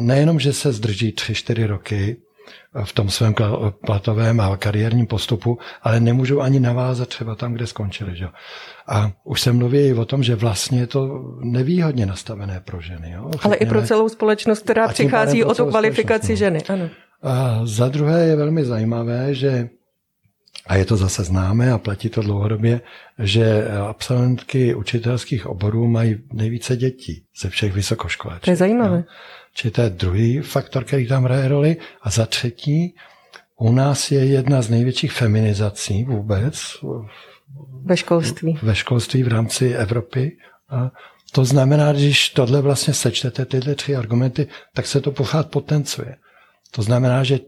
nejenom, 0.00 0.40
že 0.40 0.52
se 0.52 0.72
zdrží 0.72 1.12
tři, 1.12 1.34
čtyři 1.34 1.66
roky 1.66 2.16
v 2.84 2.92
tom 2.92 3.10
svém 3.10 3.34
platovém 3.86 4.40
a 4.40 4.56
kariérním 4.56 5.06
postupu, 5.06 5.58
ale 5.82 6.00
nemůžou 6.00 6.40
ani 6.40 6.60
navázat 6.60 7.08
třeba 7.08 7.34
tam, 7.34 7.52
kde 7.52 7.66
skončili. 7.66 8.16
Že? 8.16 8.26
A 8.88 9.12
už 9.24 9.40
se 9.40 9.52
mluví 9.52 9.78
i 9.78 9.94
o 9.94 10.04
tom, 10.04 10.22
že 10.22 10.34
vlastně 10.34 10.80
je 10.80 10.86
to 10.86 11.24
nevýhodně 11.40 12.06
nastavené 12.06 12.60
pro 12.64 12.80
ženy. 12.80 13.10
Jo? 13.10 13.30
Ale 13.42 13.56
i 13.56 13.66
pro 13.66 13.82
celou 13.82 14.08
společnost, 14.08 14.62
která 14.62 14.88
přichází 14.88 15.44
o 15.44 15.54
tu 15.54 15.66
kvalifikaci 15.66 16.32
no. 16.32 16.36
ženy. 16.36 16.62
Ano. 16.68 16.88
A 17.22 17.60
za 17.64 17.88
druhé 17.88 18.26
je 18.26 18.36
velmi 18.36 18.64
zajímavé, 18.64 19.34
že 19.34 19.68
a 20.70 20.76
je 20.76 20.84
to 20.84 20.96
zase 20.96 21.24
známé 21.24 21.72
a 21.72 21.78
platí 21.78 22.08
to 22.08 22.22
dlouhodobě, 22.22 22.80
že 23.18 23.68
absolventky 23.88 24.74
učitelských 24.74 25.46
oborů 25.46 25.88
mají 25.88 26.18
nejvíce 26.32 26.76
dětí 26.76 27.24
ze 27.40 27.50
všech 27.50 27.72
vysokoškolaček. 27.72 28.44
To 28.44 28.50
je 28.50 28.56
zajímavé. 28.56 28.96
Jo? 28.96 29.02
Čili 29.54 29.70
to 29.70 29.82
je 29.82 29.90
druhý 29.90 30.40
faktor, 30.40 30.84
který 30.84 31.08
tam 31.08 31.24
hraje 31.24 31.48
roli. 31.48 31.76
A 32.02 32.10
za 32.10 32.26
třetí, 32.26 32.94
u 33.58 33.72
nás 33.72 34.10
je 34.10 34.24
jedna 34.24 34.62
z 34.62 34.70
největších 34.70 35.12
feminizací 35.12 36.04
vůbec. 36.04 36.62
Ve 37.84 37.96
školství. 37.96 38.58
Ve 38.62 38.74
školství 38.74 39.22
v 39.22 39.28
rámci 39.28 39.74
Evropy. 39.74 40.36
A 40.68 40.90
to 41.32 41.44
znamená, 41.44 41.92
když 41.92 42.28
tohle 42.28 42.60
vlastně 42.60 42.94
sečtete, 42.94 43.44
tyhle 43.44 43.74
tři 43.74 43.96
argumenty, 43.96 44.46
tak 44.74 44.86
se 44.86 45.00
to 45.00 45.12
pořád 45.12 45.50
potencuje. 45.50 46.16
To 46.70 46.82
znamená, 46.82 47.24
že 47.24 47.38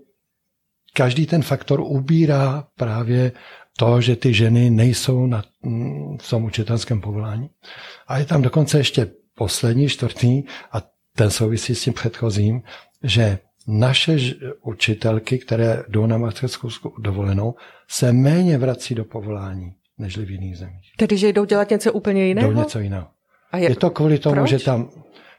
každý 0.95 1.27
ten 1.27 1.43
faktor 1.43 1.81
ubírá 1.81 2.65
právě 2.77 3.33
to, 3.79 4.01
že 4.01 4.17
ty 4.17 4.35
ženy 4.35 4.71
nejsou 4.71 5.27
na, 5.27 5.45
mm, 5.63 6.19
v 6.19 6.31
tom 6.31 6.45
učitelském 6.45 7.01
povolání. 7.01 7.51
A 8.07 8.19
je 8.19 8.25
tam 8.25 8.43
dokonce 8.43 8.79
ještě 8.79 9.11
poslední, 9.35 9.89
čtvrtý, 9.89 10.43
a 10.73 10.83
ten 11.17 11.31
souvisí 11.31 11.75
s 11.75 11.83
tím 11.83 11.93
předchozím, 11.93 12.63
že 13.03 13.39
naše 13.69 14.17
učitelky, 14.63 15.39
které 15.39 15.85
jdou 15.89 16.07
na 16.07 16.19
mateřskou 16.19 16.69
dovolenou, 16.99 17.55
se 17.89 18.13
méně 18.13 18.59
vrací 18.59 18.95
do 18.95 19.05
povolání, 19.05 19.73
než 19.99 20.19
v 20.19 20.31
jiných 20.31 20.59
zemích. 20.59 20.93
Tedy, 20.97 21.17
že 21.17 21.33
jdou 21.33 21.45
dělat 21.45 21.71
něco 21.71 21.93
úplně 21.93 22.27
jiného? 22.27 22.53
Jdou 22.53 22.59
něco 22.59 22.79
jiného. 22.79 23.07
A 23.53 23.57
je, 23.57 23.69
je 23.69 23.77
to 23.77 23.91
kvůli 23.91 24.19
tomu, 24.19 24.35
proč? 24.35 24.51
že 24.51 24.59
tam 24.59 24.91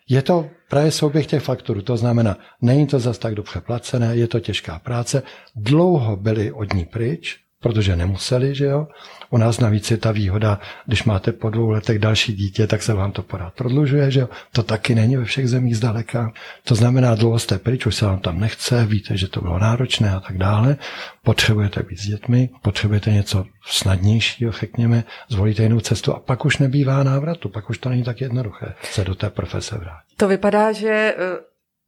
je 0.10 0.22
to 0.22 0.50
právě 0.70 0.92
souběh 0.92 1.28
těch 1.28 1.44
faktorů. 1.44 1.82
To 1.82 1.98
znamená, 1.98 2.38
není 2.62 2.88
to 2.88 3.00
zas 3.00 3.18
tak 3.18 3.36
dobře 3.36 3.62
placené, 3.62 4.16
je 4.16 4.28
to 4.28 4.40
těžká 4.40 4.80
práce. 4.80 5.24
Dlouho 5.56 6.16
byli 6.16 6.52
od 6.52 6.74
ní 6.74 6.86
pryč, 6.86 7.43
protože 7.64 7.96
nemuseli, 7.96 8.56
že 8.56 8.66
jo. 8.66 8.88
U 9.30 9.38
nás 9.38 9.60
navíc 9.60 9.92
je 9.92 9.98
ta 9.98 10.12
výhoda, 10.12 10.60
když 10.86 11.04
máte 11.04 11.32
po 11.32 11.50
dvou 11.50 11.70
letech 11.70 12.00
další 12.00 12.34
dítě, 12.34 12.68
tak 12.68 12.84
se 12.84 12.94
vám 12.94 13.12
to 13.12 13.24
pořád 13.24 13.54
prodlužuje, 13.54 14.12
že 14.12 14.20
jo. 14.20 14.30
To 14.52 14.64
taky 14.64 14.96
není 14.96 15.18
ve 15.18 15.26
všech 15.26 15.50
zemích 15.50 15.78
zdaleka. 15.78 16.32
To 16.64 16.76
znamená, 16.76 17.16
dlouho 17.16 17.40
jste 17.40 17.58
pryč, 17.58 17.86
už 17.86 17.96
se 17.96 18.06
vám 18.06 18.20
tam 18.20 18.40
nechce, 18.40 18.86
víte, 18.86 19.18
že 19.18 19.28
to 19.28 19.42
bylo 19.42 19.60
náročné 19.60 20.16
a 20.16 20.20
tak 20.20 20.38
dále. 20.38 20.78
Potřebujete 21.24 21.84
být 21.84 22.00
s 22.00 22.08
dětmi, 22.08 22.50
potřebujete 22.62 23.12
něco 23.12 23.46
snadnějšího, 23.66 24.52
řekněme, 24.52 25.04
zvolíte 25.30 25.64
jinou 25.64 25.80
cestu 25.80 26.14
a 26.14 26.20
pak 26.20 26.46
už 26.46 26.58
nebývá 26.58 27.04
návratu, 27.04 27.50
pak 27.50 27.70
už 27.70 27.78
to 27.78 27.90
není 27.90 28.04
tak 28.04 28.22
jednoduché 28.22 28.74
se 28.84 29.04
do 29.04 29.16
té 29.16 29.30
profese 29.30 29.76
vrátit. 29.76 30.18
To 30.18 30.28
vypadá, 30.28 30.72
že 30.72 31.16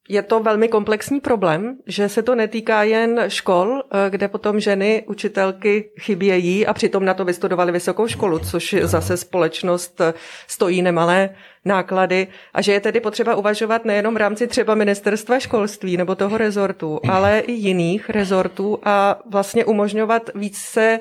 je 0.09 0.21
to 0.21 0.39
velmi 0.39 0.67
komplexní 0.67 1.19
problém, 1.19 1.77
že 1.85 2.09
se 2.09 2.23
to 2.23 2.35
netýká 2.35 2.83
jen 2.83 3.23
škol, 3.27 3.81
eh, 3.83 4.09
kde 4.09 4.27
potom 4.27 4.59
ženy, 4.59 5.03
učitelky 5.07 5.89
chybějí 5.99 6.67
a 6.67 6.73
přitom 6.73 7.05
na 7.05 7.13
to 7.13 7.25
vystudovali 7.25 7.71
vysokou 7.71 8.07
školu, 8.07 8.39
což 8.39 8.75
zase 8.81 9.17
společnost 9.17 10.01
eh, 10.01 10.13
stojí 10.47 10.81
nemalé 10.81 11.29
náklady. 11.65 12.27
A 12.53 12.61
že 12.61 12.71
je 12.71 12.79
tedy 12.79 12.99
potřeba 12.99 13.35
uvažovat 13.35 13.85
nejenom 13.85 14.13
v 14.13 14.17
rámci 14.17 14.47
třeba 14.47 14.75
ministerstva 14.75 15.39
školství 15.39 15.97
nebo 15.97 16.15
toho 16.15 16.37
rezortu, 16.37 16.99
ale 17.09 17.39
i 17.39 17.51
jiných 17.51 18.09
rezortů 18.09 18.79
a 18.83 19.19
vlastně 19.29 19.65
umožňovat 19.65 20.29
více, 20.35 20.99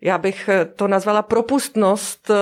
já 0.00 0.18
bych 0.18 0.50
to 0.76 0.88
nazvala 0.88 1.22
propustnost 1.22 2.30
eh, 2.30 2.34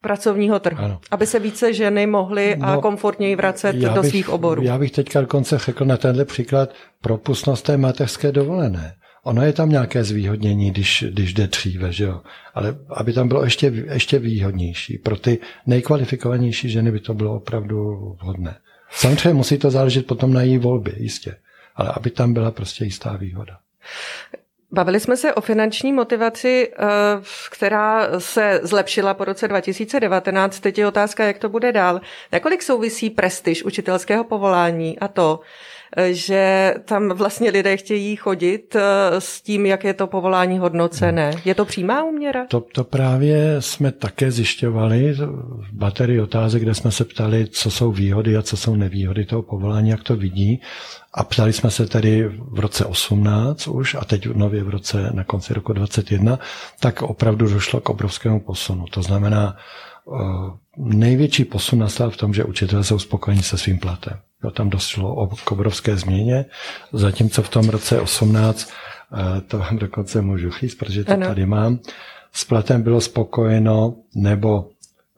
pracovního 0.00 0.60
trhu, 0.60 0.84
ano. 0.84 1.00
aby 1.10 1.26
se 1.26 1.38
více 1.38 1.74
ženy 1.74 2.06
mohly 2.06 2.56
no, 2.58 2.68
a 2.68 2.76
komfortněji 2.76 3.36
vracet 3.36 3.76
do 3.76 4.02
bych, 4.02 4.10
svých 4.10 4.28
oborů. 4.28 4.62
Já 4.62 4.78
bych 4.78 4.90
teďka 4.90 5.20
dokonce 5.20 5.58
řekl 5.58 5.84
na 5.84 5.96
tenhle 5.96 6.24
příklad 6.24 6.70
propustnost 7.00 7.64
té 7.64 7.76
mateřské 7.76 8.32
dovolené. 8.32 8.94
Ono 9.24 9.42
je 9.42 9.52
tam 9.52 9.70
nějaké 9.70 10.04
zvýhodnění, 10.04 10.70
když, 10.70 11.04
když 11.10 11.34
jde 11.34 11.46
dříve, 11.46 11.92
že 11.92 12.04
jo? 12.04 12.20
ale 12.54 12.78
aby 12.96 13.12
tam 13.12 13.28
bylo 13.28 13.44
ještě, 13.44 13.72
ještě 13.92 14.18
výhodnější. 14.18 14.98
Pro 14.98 15.16
ty 15.16 15.38
nejkvalifikovanější 15.66 16.70
ženy 16.70 16.92
by 16.92 17.00
to 17.00 17.14
bylo 17.14 17.36
opravdu 17.36 17.94
vhodné. 18.22 18.54
Samozřejmě 18.90 19.34
musí 19.34 19.58
to 19.58 19.70
záležet 19.70 20.06
potom 20.06 20.32
na 20.32 20.42
její 20.42 20.58
volbě, 20.58 20.94
jistě, 20.96 21.36
ale 21.76 21.92
aby 21.96 22.10
tam 22.10 22.32
byla 22.32 22.50
prostě 22.50 22.84
jistá 22.84 23.16
výhoda. 23.16 23.58
Bavili 24.72 25.00
jsme 25.00 25.16
se 25.16 25.34
o 25.34 25.40
finanční 25.40 25.92
motivaci, 25.92 26.72
eh, 26.72 26.86
která 27.50 28.20
se 28.20 28.60
zlepšila 28.62 29.14
po 29.14 29.24
roce 29.24 29.48
2019. 29.48 30.60
Teď 30.60 30.78
je 30.78 30.86
otázka, 30.86 31.24
jak 31.24 31.38
to 31.38 31.48
bude 31.48 31.72
dál. 31.72 32.00
Nakolik 32.32 32.62
souvisí 32.62 33.10
prestiž 33.10 33.64
učitelského 33.64 34.24
povolání 34.24 34.98
a 34.98 35.08
to, 35.08 35.40
že 36.10 36.74
tam 36.84 37.08
vlastně 37.08 37.50
lidé 37.50 37.76
chtějí 37.76 38.16
chodit 38.16 38.76
eh, 38.76 38.80
s 39.18 39.42
tím, 39.42 39.66
jak 39.66 39.84
je 39.84 39.94
to 39.94 40.06
povolání 40.06 40.58
hodnocené. 40.58 41.30
Je 41.44 41.54
to 41.54 41.64
přímá 41.64 42.04
úměra? 42.04 42.46
To, 42.46 42.60
to 42.60 42.84
právě 42.84 43.56
jsme 43.60 43.92
také 43.92 44.30
zjišťovali 44.30 45.12
v 45.12 45.72
baterii 45.72 46.20
otázek, 46.20 46.62
kde 46.62 46.74
jsme 46.74 46.90
se 46.90 47.04
ptali, 47.04 47.46
co 47.48 47.70
jsou 47.70 47.92
výhody 47.92 48.36
a 48.36 48.42
co 48.42 48.56
jsou 48.56 48.74
nevýhody 48.74 49.24
toho 49.24 49.42
povolání, 49.42 49.90
jak 49.90 50.02
to 50.02 50.16
vidí. 50.16 50.60
A 51.14 51.24
ptali 51.24 51.52
jsme 51.52 51.70
se 51.70 51.86
tedy 51.86 52.28
v 52.28 52.58
roce 52.58 52.84
18 52.84 53.66
už 53.66 53.94
a 53.94 54.04
teď 54.04 54.26
nově 54.26 54.64
v 54.64 54.68
roce 54.68 55.10
na 55.14 55.24
konci 55.24 55.54
roku 55.54 55.72
21, 55.72 56.38
tak 56.80 57.02
opravdu 57.02 57.48
došlo 57.48 57.80
k 57.80 57.88
obrovskému 57.88 58.40
posunu. 58.40 58.84
To 58.90 59.02
znamená, 59.02 59.56
eh, 59.56 60.18
největší 60.76 61.44
posun 61.44 61.78
nastal 61.78 62.10
v 62.10 62.16
tom, 62.16 62.34
že 62.34 62.44
učitelé 62.44 62.84
jsou 62.84 62.98
spokojení 62.98 63.42
se 63.42 63.58
svým 63.58 63.78
platem. 63.78 64.18
Jo, 64.44 64.50
tam 64.50 64.70
došlo 64.70 65.26
k 65.44 65.52
obrovské 65.52 65.96
změně, 65.96 66.44
zatímco 66.92 67.42
v 67.42 67.48
tom 67.48 67.68
roce 67.68 68.00
18, 68.00 68.70
eh, 69.12 69.40
to 69.40 69.58
vám 69.58 69.78
dokonce 69.78 70.22
můžu 70.22 70.50
chýst, 70.50 70.74
protože 70.74 71.04
to 71.04 71.12
ano. 71.12 71.26
tady 71.26 71.46
mám, 71.46 71.78
s 72.32 72.44
platem 72.44 72.82
bylo 72.82 73.00
spokojeno 73.00 73.94
nebo, 74.14 74.68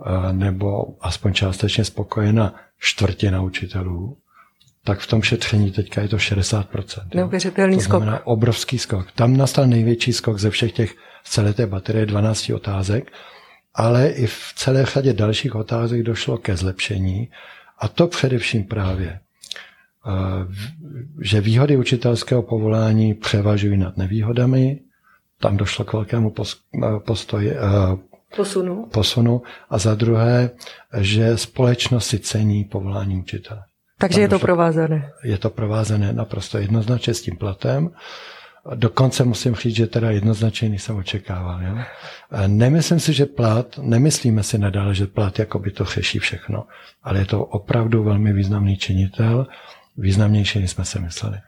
eh, 0.07 0.33
nebo 0.33 0.85
aspoň 1.01 1.33
částečně 1.33 1.85
spokojena 1.85 2.55
čtvrtina 2.79 3.43
učitelů, 3.43 4.17
tak 4.85 4.99
v 5.01 5.07
tom 5.07 5.23
šetření 5.23 5.71
teďka 5.71 6.03
je 6.03 6.09
to 6.09 6.19
60%. 6.19 7.15
Neuvěřitelný 7.15 7.77
to 7.77 7.83
skok. 7.83 8.03
znamená 8.03 8.27
obrovský 8.27 8.79
skok. 8.79 9.13
Tam 9.13 9.37
nastal 9.37 9.67
největší 9.67 10.13
skok 10.13 10.39
ze 10.39 10.51
všech 10.51 10.73
těch 10.73 10.95
z 11.25 11.31
celé 11.31 11.53
té 11.53 11.67
baterie 11.67 12.07
12 12.07 12.51
otázek, 12.51 13.13
ale 13.75 14.09
i 14.09 14.27
v 14.27 14.53
celé 14.57 14.85
řadě 14.85 15.13
dalších 15.13 15.55
otázek 15.55 16.03
došlo 16.03 16.39
ke 16.39 16.57
zlepšení 16.57 17.29
a 17.81 17.89
to 17.89 18.07
především 18.07 18.65
právě, 18.65 19.11
eh, 19.11 20.11
že 21.21 21.41
výhody 21.41 21.77
učitelského 21.77 22.43
povolání 22.43 23.15
převažují 23.15 23.77
nad 23.77 23.97
nevýhodami, 23.97 24.81
tam 25.41 25.57
došlo 25.57 25.85
k 25.85 25.93
velkému 25.93 26.35
eh, 26.39 26.87
postoji, 26.99 27.51
eh, 27.51 27.57
posunu. 28.37 28.87
posunu. 28.93 29.43
A 29.71 29.79
za 29.79 29.95
druhé, 29.95 30.51
že 30.99 31.37
společnost 31.37 32.07
si 32.07 32.19
cení 32.19 32.65
povolání 32.65 33.19
učitele. 33.19 33.63
Takže 33.99 34.21
je 34.21 34.29
to 34.29 34.39
provázané. 34.39 35.13
Je 35.25 35.39
to 35.39 35.51
provázané 35.51 36.13
naprosto 36.13 36.59
jednoznačně 36.59 37.15
s 37.15 37.23
tím 37.23 37.37
platem. 37.37 37.91
Dokonce 38.75 39.25
musím 39.25 39.55
říct, 39.55 39.77
že 39.77 39.87
teda 39.87 40.11
jednoznačně 40.11 40.69
jsem 40.69 40.97
očekával. 40.97 41.63
Jo? 41.63 41.79
Nemyslím 42.47 43.01
si, 43.01 43.13
že 43.13 43.27
plat, 43.27 43.79
nemyslíme 43.83 44.43
si 44.43 44.59
nadále, 44.59 44.95
že 44.95 45.07
plat 45.07 45.39
jako 45.39 45.59
by 45.59 45.71
to 45.71 45.85
řeší 45.85 46.19
všechno, 46.19 46.65
ale 47.03 47.19
je 47.19 47.25
to 47.27 47.45
opravdu 47.45 48.03
velmi 48.03 48.33
významný 48.33 48.77
činitel, 48.77 49.47
významnější, 49.97 50.59
než 50.61 50.71
jsme 50.71 50.85
si 50.85 50.99
mysleli. 50.99 51.39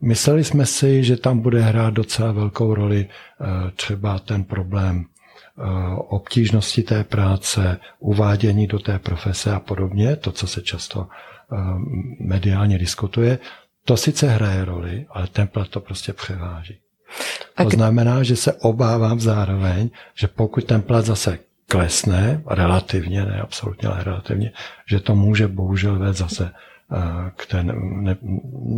Mysleli 0.00 0.44
jsme 0.44 0.66
si, 0.66 1.04
že 1.04 1.16
tam 1.16 1.38
bude 1.40 1.60
hrát 1.60 1.94
docela 1.94 2.32
velkou 2.32 2.74
roli 2.74 3.08
eh, 3.08 3.70
třeba 3.70 4.18
ten 4.18 4.44
problém 4.44 5.04
eh, 5.04 5.62
obtížnosti 5.96 6.82
té 6.82 7.04
práce, 7.04 7.78
uvádění 7.98 8.66
do 8.66 8.78
té 8.78 8.98
profese 8.98 9.52
a 9.52 9.60
podobně, 9.60 10.16
to, 10.16 10.32
co 10.32 10.46
se 10.46 10.62
často 10.62 11.08
eh, 11.08 11.56
mediálně 12.20 12.78
diskutuje. 12.78 13.38
To 13.84 13.96
sice 13.96 14.28
hraje 14.28 14.64
roli, 14.64 15.06
ale 15.10 15.26
ten 15.26 15.48
plat 15.48 15.68
to 15.68 15.80
prostě 15.80 16.12
převáží. 16.12 16.78
To 17.62 17.70
znamená, 17.70 18.22
že 18.22 18.36
se 18.36 18.52
obávám 18.52 19.20
zároveň, 19.20 19.90
že 20.14 20.28
pokud 20.28 20.64
ten 20.64 20.82
plat 20.82 21.04
zase 21.04 21.38
klesne, 21.68 22.42
relativně, 22.46 23.24
ne 23.24 23.40
absolutně, 23.40 23.88
ale 23.88 24.04
relativně, 24.04 24.52
že 24.86 25.00
to 25.00 25.14
může 25.14 25.48
bohužel 25.48 25.98
vést 25.98 26.16
zase 26.16 26.50
k 27.36 27.46
té 27.46 27.62
ne, 27.62 28.16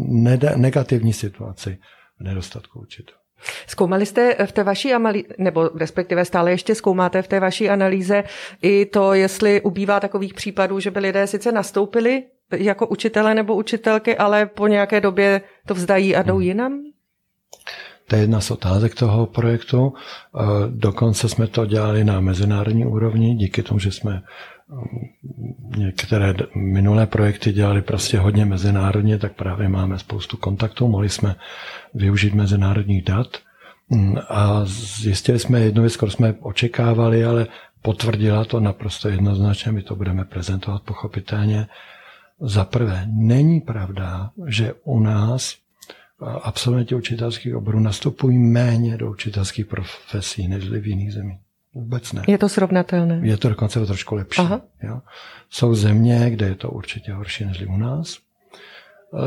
ne, 0.09 0.39
negativní 0.57 1.13
situaci 1.13 1.79
v 2.19 2.23
nedostatku 2.25 2.81
učitelů. 2.81 3.19
Zkoumali 3.67 4.07
jste 4.07 4.47
v 4.47 4.53
té 4.53 4.65
vaší 4.65 4.95
analýze, 4.95 5.29
nebo 5.39 5.71
respektive 5.75 6.25
stále 6.25 6.51
ještě 6.51 6.75
zkoumáte 6.75 7.23
v 7.23 7.29
té 7.29 7.41
vaší 7.41 7.71
analýze 7.71 8.25
i 8.63 8.87
to, 8.87 9.15
jestli 9.15 9.61
ubývá 9.61 10.01
takových 10.01 10.35
případů, 10.35 10.81
že 10.81 10.91
by 10.91 11.01
lidé 11.01 11.27
sice 11.27 11.53
nastoupili 11.53 12.25
jako 12.53 12.87
učitele 12.87 13.35
nebo 13.35 13.55
učitelky, 13.55 14.17
ale 14.17 14.47
po 14.47 14.67
nějaké 14.67 15.01
době 15.01 15.41
to 15.67 15.75
vzdají 15.75 16.17
a 16.17 16.23
jdou 16.23 16.35
hmm. 16.35 16.43
jinam? 16.43 16.81
To 18.09 18.17
je 18.17 18.23
jedna 18.23 18.41
z 18.41 18.51
otázek 18.51 18.95
toho 18.95 19.27
projektu. 19.27 19.95
Dokonce 20.71 21.29
jsme 21.29 21.47
to 21.47 21.67
dělali 21.67 22.05
na 22.05 22.21
mezinárodní 22.21 22.87
úrovni, 22.87 23.35
díky 23.35 23.63
tomu, 23.63 23.79
že 23.79 23.93
jsme 23.93 24.23
některé 25.77 26.35
minulé 26.55 27.07
projekty 27.07 27.53
dělali 27.53 27.83
prostě 27.83 28.19
hodně 28.19 28.45
mezinárodně, 28.45 29.19
tak 29.19 29.33
právě 29.33 29.69
máme 29.69 29.99
spoustu 29.99 30.37
kontaktů, 30.37 30.89
mohli 30.89 31.09
jsme 31.09 31.37
využít 31.95 32.35
mezinárodních 32.35 33.05
dat 33.05 33.27
a 34.29 34.61
zjistili 34.65 35.39
jsme 35.39 35.61
jednu 35.61 35.83
věc, 35.83 35.97
kterou 35.97 36.11
jsme 36.11 36.35
očekávali, 36.41 37.25
ale 37.25 37.47
potvrdila 37.83 38.45
to 38.45 38.61
naprosto 38.61 39.09
jednoznačně, 39.09 39.73
my 39.73 39.83
to 39.83 39.97
budeme 39.97 40.25
prezentovat 40.25 40.83
pochopitelně. 40.83 41.67
Za 42.41 42.65
prvé, 42.65 43.07
není 43.07 43.61
pravda, 43.61 44.31
že 44.47 44.73
u 44.85 45.01
nás 45.01 45.57
absolventi 46.43 46.95
učitelských 46.95 47.57
oborů 47.57 47.81
nastupují 47.81 48.39
méně 48.39 48.97
do 48.97 49.11
učitelských 49.11 49.67
profesí 49.67 50.49
než 50.49 50.69
v 50.69 50.87
jiných 50.87 51.13
zemích. 51.13 51.39
Vůbec 51.75 52.13
ne. 52.13 52.23
Je 52.29 52.39
to 52.39 52.49
srovnatelné? 52.49 53.21
Je 53.23 53.37
to 53.37 53.49
dokonce 53.49 53.87
trošku 53.87 54.15
lepší. 54.15 54.41
Aha. 54.41 54.61
Jo. 54.83 55.01
Jsou 55.51 55.75
země, 55.75 56.31
kde 56.31 56.47
je 56.47 56.55
to 56.55 56.71
určitě 56.71 57.13
horší 57.13 57.45
než 57.45 57.63
u 57.67 57.77
nás. 57.77 58.19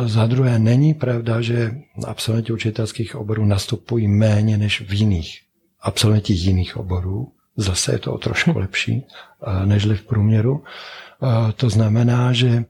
Za 0.05 0.27
druhé, 0.27 0.59
není 0.59 0.93
pravda, 0.93 1.41
že 1.41 1.71
absolventi 2.07 2.53
učitelských 2.53 3.15
oborů 3.15 3.45
nastupují 3.45 4.07
méně 4.07 4.57
než 4.57 4.81
v 4.81 4.93
jiných. 4.93 5.41
Absolventi 5.81 6.33
jiných 6.33 6.77
oborů. 6.77 7.31
Zase 7.55 7.91
je 7.91 7.99
to 7.99 8.13
o 8.13 8.17
trošku 8.17 8.59
lepší, 8.59 8.93
e, 8.93 9.65
než 9.65 9.85
v 9.85 10.01
průměru. 10.01 10.63
E, 10.63 11.51
to 11.53 11.69
znamená, 11.69 12.33
že 12.33 12.65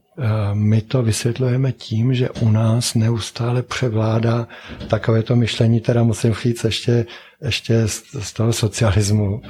my 0.53 0.81
to 0.81 1.03
vysvětlujeme 1.03 1.71
tím, 1.71 2.13
že 2.13 2.29
u 2.29 2.51
nás 2.51 2.95
neustále 2.95 3.63
převládá 3.63 4.47
takovéto 4.87 5.35
myšlení, 5.35 5.79
teda 5.79 6.03
musím 6.03 6.33
říct 6.33 6.63
ještě, 6.63 7.05
ještě 7.41 7.87
z 8.19 8.33
toho 8.33 8.53
socialismu, 8.53 9.41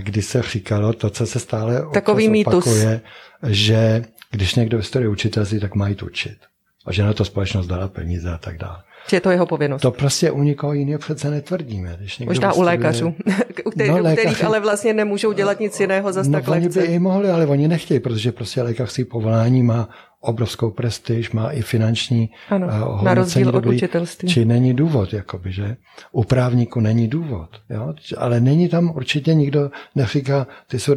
kdy 0.00 0.22
se 0.22 0.42
říkalo 0.42 0.92
to, 0.92 1.10
co 1.10 1.26
se 1.26 1.38
stále 1.38 1.82
Takový 1.92 2.28
mýtus. 2.28 2.54
opakuje, 2.54 3.00
že 3.46 4.04
když 4.30 4.54
někdo 4.54 4.76
vystuduje 4.76 5.08
učitelství, 5.08 5.60
tak 5.60 5.74
mají 5.74 5.96
učit. 6.06 6.38
A 6.86 6.92
že 6.92 7.02
na 7.02 7.12
to 7.12 7.24
společnost 7.24 7.66
dala 7.66 7.88
peníze 7.88 8.30
a 8.30 8.38
tak 8.38 8.58
dále. 8.58 8.82
Že 9.08 9.16
je 9.16 9.20
to 9.20 9.30
jeho 9.30 9.46
povinnost. 9.46 9.82
To 9.82 9.90
prostě 9.90 10.30
u 10.30 10.42
nikoho 10.42 10.72
jiného 10.72 10.98
přece 10.98 11.30
netvrdíme. 11.30 11.96
Když 11.98 12.18
Možná 12.18 12.52
u 12.52 12.62
lékařů, 12.62 13.08
u, 13.64 13.70
který, 13.70 13.90
no, 13.90 13.96
u 13.96 14.00
kterých 14.00 14.16
lékaři... 14.16 14.42
ale 14.42 14.60
vlastně 14.60 14.94
nemůžou 14.94 15.32
dělat 15.32 15.60
nic 15.60 15.80
jiného 15.80 16.12
za 16.12 16.22
no, 16.28 16.40
oni 16.48 16.68
by 16.68 16.80
i 16.80 16.98
mohli, 16.98 17.30
ale 17.30 17.46
oni 17.46 17.68
nechtějí, 17.68 18.00
protože 18.00 18.32
prostě 18.32 18.62
lékařský 18.62 19.04
povolání 19.04 19.62
má 19.62 19.88
obrovskou 20.24 20.70
prestiž, 20.70 21.30
má 21.30 21.50
i 21.50 21.62
finanční 21.62 22.30
ano, 22.48 22.66
uh, 22.66 23.02
na 23.02 23.14
rozdíl 23.14 23.56
od 23.56 23.66
učitelství. 23.66 24.28
Či 24.28 24.44
není 24.44 24.74
důvod, 24.74 25.12
jakoby, 25.12 25.52
že? 25.52 25.76
U 26.12 26.24
právníku 26.24 26.80
není 26.80 27.08
důvod, 27.08 27.48
jo? 27.70 27.94
ale 28.18 28.40
není 28.40 28.68
tam 28.68 28.90
určitě 28.96 29.34
nikdo 29.34 29.70
neříká, 29.94 30.46
ty 30.68 30.78
jsi 30.78 30.90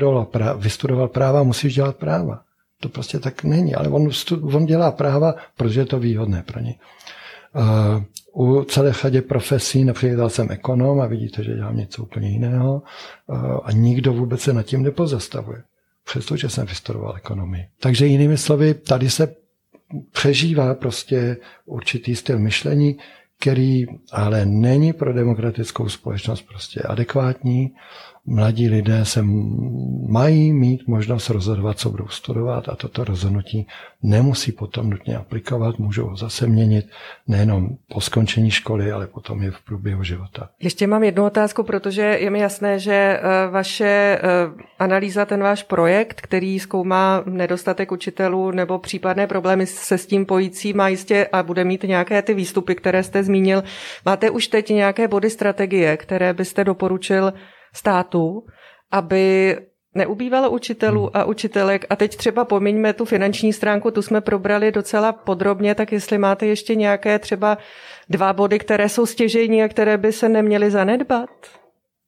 vystudoval 0.58 1.08
práva, 1.08 1.44
musíš 1.44 1.76
dělat 1.76 1.96
práva. 1.96 2.40
To 2.80 2.90
prostě 2.90 3.20
tak 3.20 3.44
není, 3.44 3.76
ale 3.76 3.88
on, 3.88 4.10
on 4.54 4.66
dělá 4.66 4.92
práva, 4.92 5.36
protože 5.58 5.80
je 5.82 5.86
to 5.86 6.00
výhodné 6.00 6.44
pro 6.44 6.60
ně. 6.60 6.76
U 8.34 8.64
celé 8.64 8.94
řadě 8.94 9.22
profesí, 9.22 9.84
například 9.86 10.30
jsem 10.30 10.52
ekonom 10.52 11.02
a 11.02 11.08
vidíte, 11.08 11.44
že 11.44 11.56
dělám 11.56 11.78
něco 11.78 12.04
úplně 12.04 12.30
jiného 12.30 12.82
a 13.64 13.72
nikdo 13.72 14.14
vůbec 14.14 14.42
se 14.42 14.54
nad 14.54 14.64
tím 14.64 14.84
nepozastavuje, 14.84 15.64
přestože 16.06 16.50
jsem 16.50 16.66
vystudoval 16.66 17.16
ekonomii. 17.18 17.68
Takže 17.80 18.06
jinými 18.08 18.38
slovy, 18.38 18.74
tady 18.74 19.10
se 19.10 19.36
přežívá 20.12 20.74
prostě 20.74 21.38
určitý 21.66 22.16
styl 22.16 22.40
myšlení, 22.40 22.98
který 23.40 23.86
ale 24.12 24.46
není 24.46 24.94
pro 24.94 25.14
demokratickou 25.14 25.90
společnost 25.90 26.42
prostě 26.42 26.82
adekvátní 26.82 27.72
mladí 28.28 28.70
lidé 28.70 29.06
se 29.06 29.22
mají 30.10 30.54
mít 30.54 30.88
možnost 30.88 31.30
rozhodovat, 31.30 31.80
co 31.80 31.90
budou 31.90 32.08
studovat 32.08 32.70
a 32.70 32.76
toto 32.76 33.04
rozhodnutí 33.04 33.68
nemusí 34.04 34.52
potom 34.52 34.90
nutně 34.90 35.18
aplikovat, 35.18 35.80
můžou 35.80 36.08
ho 36.08 36.16
zase 36.16 36.48
měnit 36.48 36.86
nejenom 37.28 37.70
po 37.94 38.02
skončení 38.02 38.52
školy, 38.52 38.92
ale 38.92 39.08
potom 39.08 39.44
je 39.44 39.52
v 39.52 39.62
průběhu 39.62 40.04
života. 40.04 40.50
Ještě 40.60 40.88
mám 40.88 41.04
jednu 41.04 41.26
otázku, 41.26 41.64
protože 41.64 42.02
je 42.02 42.30
mi 42.30 42.40
jasné, 42.40 42.80
že 42.80 42.94
eh, 42.94 43.22
vaše 43.52 43.86
eh, 43.86 44.20
analýza, 44.80 45.26
ten 45.26 45.44
váš 45.44 45.64
projekt, 45.64 46.22
který 46.22 46.60
zkoumá 46.60 47.24
nedostatek 47.26 47.92
učitelů 47.92 48.52
nebo 48.52 48.80
případné 48.80 49.28
problémy 49.28 49.66
se 49.66 49.98
s 49.98 50.06
tím 50.06 50.26
pojící, 50.26 50.74
má 50.74 50.88
jistě 50.88 51.28
a 51.32 51.44
bude 51.44 51.64
mít 51.64 51.84
nějaké 51.84 52.22
ty 52.22 52.34
výstupy, 52.34 52.76
které 52.76 53.04
jste 53.04 53.24
zmínil. 53.24 53.64
Máte 54.06 54.30
už 54.30 54.48
teď 54.48 54.70
nějaké 54.70 55.08
body 55.08 55.30
strategie, 55.30 55.98
které 55.98 56.34
byste 56.34 56.64
doporučil 56.64 57.34
státu, 57.78 58.46
aby 58.92 59.58
neubývalo 59.96 60.50
učitelů 60.52 61.02
hmm. 61.02 61.12
a 61.14 61.26
učitelek. 61.26 61.86
A 61.90 61.96
teď 61.96 62.16
třeba 62.16 62.46
pomiňme 62.46 62.94
tu 62.94 63.06
finanční 63.06 63.54
stránku, 63.54 63.92
tu 63.92 64.02
jsme 64.02 64.22
probrali 64.22 64.72
docela 64.72 65.14
podrobně, 65.14 65.76
tak 65.76 65.92
jestli 65.92 66.18
máte 66.18 66.46
ještě 66.46 66.76
nějaké 66.76 67.20
třeba 67.20 67.58
dva 68.10 68.34
body, 68.34 68.60
které 68.60 68.90
jsou 68.90 69.06
stěžení 69.06 69.64
a 69.64 69.68
které 69.68 69.98
by 69.98 70.12
se 70.12 70.30
neměly 70.30 70.72
zanedbat? 70.72 71.30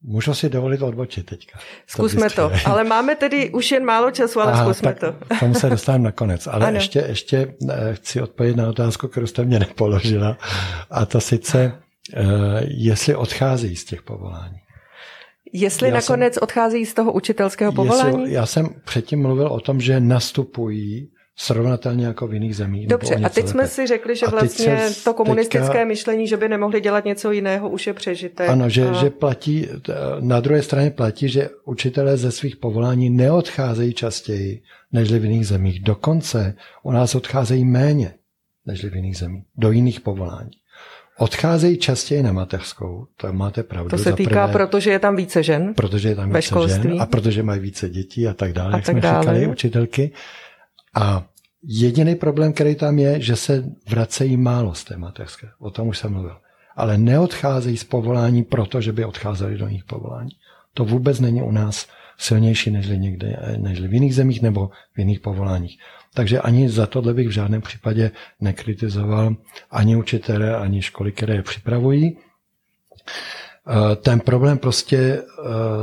Můžu 0.01 0.33
si 0.33 0.49
dovolit 0.49 0.81
odbočit 0.81 1.25
teďka. 1.25 1.59
Zkusme 1.87 2.29
to, 2.29 2.51
ale 2.65 2.83
máme 2.83 3.15
tedy 3.15 3.49
už 3.49 3.71
jen 3.71 3.85
málo 3.85 4.11
času, 4.11 4.39
ale 4.39 4.51
Aha, 4.51 4.63
zkusme 4.63 4.93
to. 4.93 5.11
K 5.11 5.39
tomu 5.39 5.53
se 5.53 5.69
dostaneme 5.69 6.03
nakonec, 6.03 6.47
ale 6.47 6.65
ano. 6.65 6.77
ještě, 6.77 6.99
ještě 7.07 7.55
eh, 7.69 7.95
chci 7.95 8.21
odpovědět 8.21 8.57
na 8.57 8.69
otázku, 8.69 9.07
kterou 9.07 9.27
jste 9.27 9.45
mě 9.45 9.59
nepoložila, 9.59 10.37
a 10.91 11.05
to 11.05 11.21
sice, 11.21 11.71
eh, 12.13 12.23
jestli 12.63 13.15
odchází 13.15 13.75
z 13.75 13.85
těch 13.85 14.01
povolání. 14.01 14.59
Jestli 15.53 15.87
já 15.87 15.93
nakonec 15.93 16.33
jsem, 16.33 16.43
odchází 16.43 16.85
z 16.85 16.93
toho 16.93 17.13
učitelského 17.13 17.71
povolání? 17.71 18.19
Jestli, 18.19 18.33
já 18.33 18.45
jsem 18.45 18.69
předtím 18.85 19.21
mluvil 19.21 19.47
o 19.47 19.59
tom, 19.59 19.81
že 19.81 19.99
nastupují 19.99 21.09
srovnatelně 21.41 22.05
jako 22.05 22.27
v 22.27 22.33
jiných 22.33 22.55
zemích. 22.55 22.87
Dobře, 22.87 23.15
a 23.15 23.29
teď 23.29 23.47
jsme 23.47 23.67
si 23.67 23.87
řekli, 23.87 24.15
že 24.15 24.27
vlastně 24.27 24.79
to 25.03 25.13
komunistické 25.13 25.67
teďka, 25.67 25.85
myšlení, 25.85 26.27
že 26.27 26.37
by 26.37 26.49
nemohli 26.49 26.81
dělat 26.81 27.05
něco 27.05 27.31
jiného, 27.31 27.69
už 27.69 27.87
je 27.87 27.93
přežité. 27.93 28.47
Ano, 28.47 28.69
že, 28.69 28.89
a... 28.89 28.93
že 28.93 29.09
platí, 29.09 29.67
na 30.19 30.39
druhé 30.39 30.61
straně 30.61 30.91
platí, 30.91 31.29
že 31.29 31.49
učitelé 31.65 32.17
ze 32.17 32.31
svých 32.31 32.57
povolání 32.57 33.09
neodcházejí 33.09 33.93
častěji 33.93 34.61
než 34.91 35.11
v 35.11 35.23
jiných 35.23 35.47
zemích. 35.47 35.83
Dokonce 35.83 36.55
u 36.83 36.91
nás 36.91 37.15
odcházejí 37.15 37.65
méně 37.65 38.13
než 38.65 38.85
v 38.85 38.95
jiných 38.95 39.17
zemích, 39.17 39.43
do 39.57 39.71
jiných 39.71 39.99
povolání. 39.99 40.51
Odcházejí 41.19 41.77
častěji 41.77 42.23
na 42.23 42.31
mateřskou, 42.31 43.07
to 43.17 43.33
máte 43.33 43.63
pravdu. 43.63 43.89
To 43.89 43.97
se 43.97 44.13
týká, 44.13 44.47
prvé, 44.47 44.53
protože 44.53 44.91
je 44.91 44.99
tam 44.99 45.15
více 45.15 45.43
žen 45.43 45.73
Protože 45.73 46.09
je 46.09 46.15
tam 46.15 46.29
více 46.29 46.41
školství. 46.41 46.89
žen 46.89 47.01
a 47.01 47.05
protože 47.05 47.43
mají 47.43 47.59
více 47.61 47.89
dětí 47.89 48.27
a 48.27 48.33
tak 48.33 48.53
dále, 48.53 48.73
a 48.73 48.75
jak 48.75 48.85
tak 48.85 48.93
jsme 48.93 49.01
dále. 49.01 49.21
říkali, 49.21 49.47
učitelky. 49.47 50.11
A 50.95 51.25
jediný 51.63 52.15
problém, 52.15 52.53
který 52.53 52.75
tam 52.75 52.99
je, 52.99 53.21
že 53.21 53.35
se 53.35 53.63
vracejí 53.89 54.37
málo 54.37 54.73
z 54.73 54.83
té 54.83 54.97
mateřské. 54.97 55.47
O 55.59 55.71
tom 55.71 55.87
už 55.87 55.97
jsem 55.97 56.13
mluvil. 56.13 56.37
Ale 56.75 56.97
neodcházejí 56.97 57.77
z 57.77 57.83
povolání 57.83 58.43
proto, 58.43 58.81
že 58.81 58.91
by 58.91 59.05
odcházeli 59.05 59.57
do 59.57 59.67
jiných 59.67 59.83
povolání. 59.83 60.31
To 60.73 60.85
vůbec 60.85 61.19
není 61.19 61.41
u 61.41 61.51
nás 61.51 61.87
silnější 62.17 62.71
než, 62.71 62.87
někde, 62.87 63.57
než 63.57 63.81
v 63.81 63.93
jiných 63.93 64.15
zemích 64.15 64.41
nebo 64.41 64.69
v 64.95 64.99
jiných 64.99 65.19
povoláních. 65.19 65.79
Takže 66.13 66.41
ani 66.41 66.69
za 66.69 66.85
tohle 66.85 67.13
bych 67.13 67.27
v 67.27 67.31
žádném 67.31 67.61
případě 67.61 68.11
nekritizoval 68.39 69.35
ani 69.71 69.95
učitele, 69.95 70.57
ani 70.57 70.81
školy, 70.81 71.11
které 71.11 71.35
je 71.35 71.43
připravují. 71.43 72.17
Eh, 73.67 73.95
ten 73.95 74.19
problém 74.19 74.57
prostě 74.57 74.97
eh, 74.97 75.23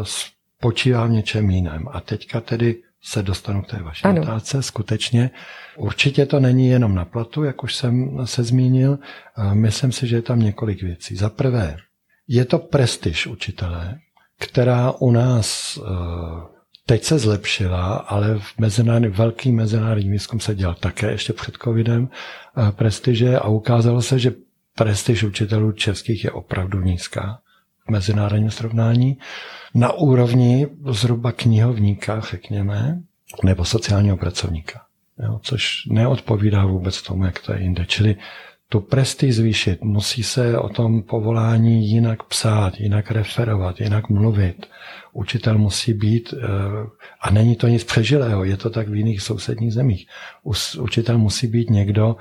spočívá 0.02 1.06
v 1.06 1.10
něčem 1.10 1.50
jiném. 1.50 1.88
A 1.90 2.00
teďka 2.00 2.40
tedy 2.40 2.82
se 3.02 3.22
dostanu 3.22 3.62
k 3.62 3.66
té 3.66 3.82
vaší 3.82 4.04
ano. 4.04 4.22
otázce. 4.22 4.62
Skutečně 4.62 5.30
určitě 5.76 6.26
to 6.26 6.40
není 6.40 6.68
jenom 6.68 6.94
na 6.94 7.04
platu, 7.04 7.44
jak 7.44 7.62
už 7.62 7.74
jsem 7.74 8.26
se 8.26 8.44
zmínil. 8.44 8.98
Myslím 9.52 9.92
si, 9.92 10.06
že 10.06 10.16
je 10.16 10.22
tam 10.22 10.40
několik 10.40 10.82
věcí. 10.82 11.16
Za 11.16 11.30
prvé, 11.30 11.76
je 12.28 12.44
to 12.44 12.58
prestiž 12.58 13.26
učitele, 13.26 13.98
která 14.38 14.90
u 14.90 15.10
nás 15.10 15.78
eh, 15.78 16.55
teď 16.86 17.04
se 17.04 17.18
zlepšila, 17.18 17.94
ale 17.94 18.38
v 18.38 18.58
mezinárodní, 18.58 19.08
velký 19.08 19.52
mezinárodní 19.52 20.10
výzkum 20.10 20.40
se 20.40 20.54
dělal 20.54 20.74
také 20.74 21.10
ještě 21.10 21.32
před 21.32 21.54
covidem 21.64 22.08
prestiže 22.70 23.38
a 23.38 23.48
ukázalo 23.48 24.02
se, 24.02 24.18
že 24.18 24.32
prestiž 24.74 25.22
učitelů 25.22 25.72
českých 25.72 26.24
je 26.24 26.30
opravdu 26.30 26.80
nízká 26.80 27.40
v 27.86 27.90
mezinárodním 27.90 28.50
srovnání 28.50 29.18
na 29.74 29.92
úrovni 29.92 30.66
zhruba 30.90 31.32
knihovníka, 31.32 32.20
řekněme, 32.20 33.00
nebo 33.44 33.64
sociálního 33.64 34.16
pracovníka. 34.16 34.80
Jo, 35.18 35.40
což 35.42 35.86
neodpovídá 35.90 36.64
vůbec 36.64 37.02
tomu, 37.02 37.24
jak 37.24 37.38
to 37.38 37.52
je 37.52 37.62
jinde. 37.62 37.84
Čili 37.86 38.16
tu 38.68 38.80
prestiž 38.80 39.36
zvýšit, 39.36 39.82
musí 39.82 40.22
se 40.22 40.58
o 40.58 40.68
tom 40.68 41.02
povolání 41.02 41.88
jinak 41.90 42.22
psát, 42.22 42.80
jinak 42.80 43.10
referovat, 43.10 43.80
jinak 43.80 44.08
mluvit. 44.08 44.66
Učitel 45.12 45.58
musí 45.58 45.92
být, 45.94 46.34
eh, 46.34 46.46
a 47.20 47.30
není 47.30 47.56
to 47.56 47.68
nic 47.68 47.84
přežilého, 47.84 48.44
je 48.44 48.56
to 48.56 48.70
tak 48.70 48.88
v 48.88 48.94
jiných 48.94 49.22
sousedních 49.22 49.72
zemích. 49.72 50.06
Učitel 50.80 51.18
musí 51.18 51.46
být 51.46 51.70
někdo, 51.70 52.16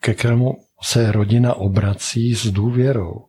ke 0.00 0.14
kterému 0.14 0.56
se 0.82 1.12
rodina 1.12 1.54
obrací 1.54 2.34
s 2.34 2.46
důvěrou 2.46 3.24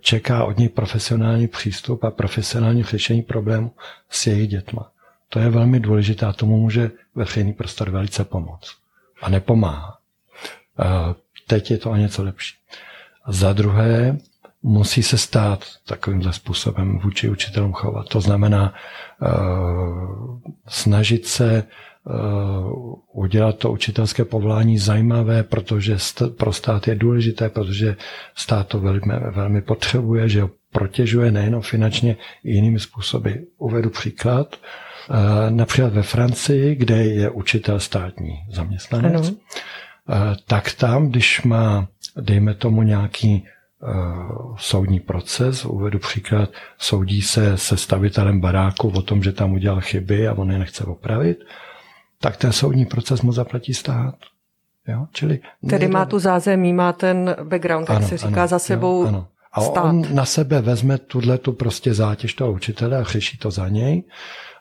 čeká 0.00 0.44
od 0.44 0.58
nich 0.58 0.70
profesionální 0.70 1.48
přístup 1.48 2.04
a 2.04 2.10
profesionální 2.10 2.82
řešení 2.82 3.22
problému 3.22 3.72
s 4.10 4.26
jejich 4.26 4.48
dětma. 4.48 4.90
To 5.28 5.38
je 5.38 5.50
velmi 5.50 5.80
důležité 5.80 6.26
a 6.26 6.32
tomu 6.32 6.56
může 6.60 6.90
veřejný 7.14 7.52
prostor 7.52 7.90
velice 7.90 8.24
pomoct. 8.24 8.76
A 9.22 9.28
nepomáhá. 9.28 9.98
Teď 11.46 11.70
je 11.70 11.78
to 11.78 11.90
o 11.90 11.96
něco 11.96 12.22
lepší. 12.24 12.54
A 13.24 13.32
za 13.32 13.52
druhé, 13.52 14.18
musí 14.66 15.02
se 15.02 15.18
stát 15.18 15.64
takovýmhle 15.86 16.32
způsobem 16.32 16.98
vůči 16.98 17.28
učitelům 17.28 17.72
chovat. 17.72 18.08
To 18.08 18.20
znamená 18.20 18.74
uh, 19.22 20.38
snažit 20.68 21.26
se 21.26 21.62
uh, 22.04 22.94
udělat 23.12 23.58
to 23.58 23.70
učitelské 23.72 24.24
povolání 24.24 24.78
zajímavé, 24.78 25.42
protože 25.42 25.94
st- 25.96 26.34
pro 26.34 26.52
stát 26.52 26.88
je 26.88 26.94
důležité, 26.94 27.48
protože 27.48 27.96
stát 28.34 28.68
to 28.68 28.80
velmi, 28.80 29.14
velmi 29.30 29.62
potřebuje, 29.62 30.28
že 30.28 30.42
ho 30.42 30.50
protěžuje 30.72 31.30
nejenom 31.30 31.62
finančně, 31.62 32.16
i 32.44 32.52
jinými 32.52 32.80
způsoby. 32.80 33.30
Uvedu 33.58 33.90
příklad. 33.90 34.56
Uh, 35.10 35.16
například 35.50 35.92
ve 35.92 36.02
Francii, 36.02 36.74
kde 36.74 36.96
je 37.04 37.30
učitel 37.30 37.80
státní 37.80 38.32
zaměstnanec, 38.50 39.28
ano. 39.28 39.36
Tak 40.46 40.72
tam, 40.72 41.08
když 41.08 41.42
má, 41.42 41.88
dejme 42.16 42.54
tomu, 42.54 42.82
nějaký 42.82 43.46
Eh, 43.82 44.54
soudní 44.56 45.00
proces. 45.00 45.64
Uvedu 45.64 45.98
příklad, 45.98 46.50
soudí 46.78 47.22
se 47.22 47.58
se 47.58 47.76
stavitelem 47.76 48.40
baráku 48.40 48.88
o 48.88 49.02
tom, 49.02 49.22
že 49.22 49.32
tam 49.32 49.52
udělal 49.52 49.80
chyby 49.80 50.28
a 50.28 50.34
on 50.34 50.52
je 50.52 50.58
nechce 50.58 50.84
opravit, 50.84 51.38
tak 52.20 52.36
ten 52.36 52.52
soudní 52.52 52.86
proces 52.86 53.22
mu 53.22 53.32
zaplatí 53.32 53.74
stát. 53.74 54.14
Jo? 54.88 55.06
Čili 55.12 55.40
Tedy 55.68 55.88
má 55.88 56.04
tu 56.04 56.18
zázemí, 56.18 56.72
má 56.72 56.92
ten 56.92 57.36
background, 57.42 57.88
jak 57.88 57.98
ano, 57.98 58.08
se 58.08 58.16
říká, 58.16 58.40
ano, 58.40 58.48
za 58.48 58.58
sebou 58.58 59.02
jo, 59.02 59.08
ano. 59.08 59.26
A 59.52 59.60
stát. 59.60 59.84
on 59.84 60.14
na 60.14 60.24
sebe 60.24 60.60
vezme 60.60 60.98
tuhle 60.98 61.38
tu 61.38 61.52
prostě 61.52 61.94
zátěž 61.94 62.34
toho 62.34 62.52
učitele 62.52 62.98
a 62.98 63.02
řeší 63.02 63.38
to 63.38 63.50
za 63.50 63.68
něj. 63.68 64.04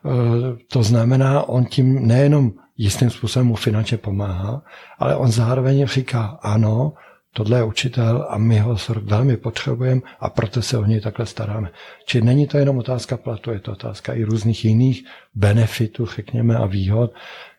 Eh, 0.06 0.58
to 0.72 0.84
znamená, 0.84 1.44
on 1.50 1.66
tím 1.66 2.08
nejenom 2.08 2.52
jistým 2.78 3.10
způsobem 3.10 3.48
mu 3.48 3.56
finančně 3.56 3.98
pomáhá, 3.98 4.62
ale 5.00 5.16
on 5.16 5.32
zároveň 5.32 5.86
říká, 5.88 6.40
ano, 6.42 6.94
tohle 7.34 7.58
je 7.58 7.64
učitel 7.64 8.28
a 8.30 8.38
my 8.38 8.60
ho 8.60 8.78
velmi 9.02 9.38
potřebujeme 9.38 10.02
a 10.20 10.30
proto 10.30 10.62
se 10.62 10.78
o 10.78 10.86
něj 10.86 11.02
takhle 11.02 11.26
staráme. 11.26 11.72
Či 12.06 12.22
není 12.22 12.48
to 12.48 12.58
jenom 12.58 12.78
otázka 12.78 13.18
platu, 13.18 13.52
je 13.52 13.60
to 13.60 13.72
otázka 13.72 14.14
i 14.14 14.24
různých 14.24 14.66
jiných 14.66 15.04
benefitů, 15.36 16.06
řekněme, 16.06 16.58
a 16.58 16.66
výhod, 16.66 17.12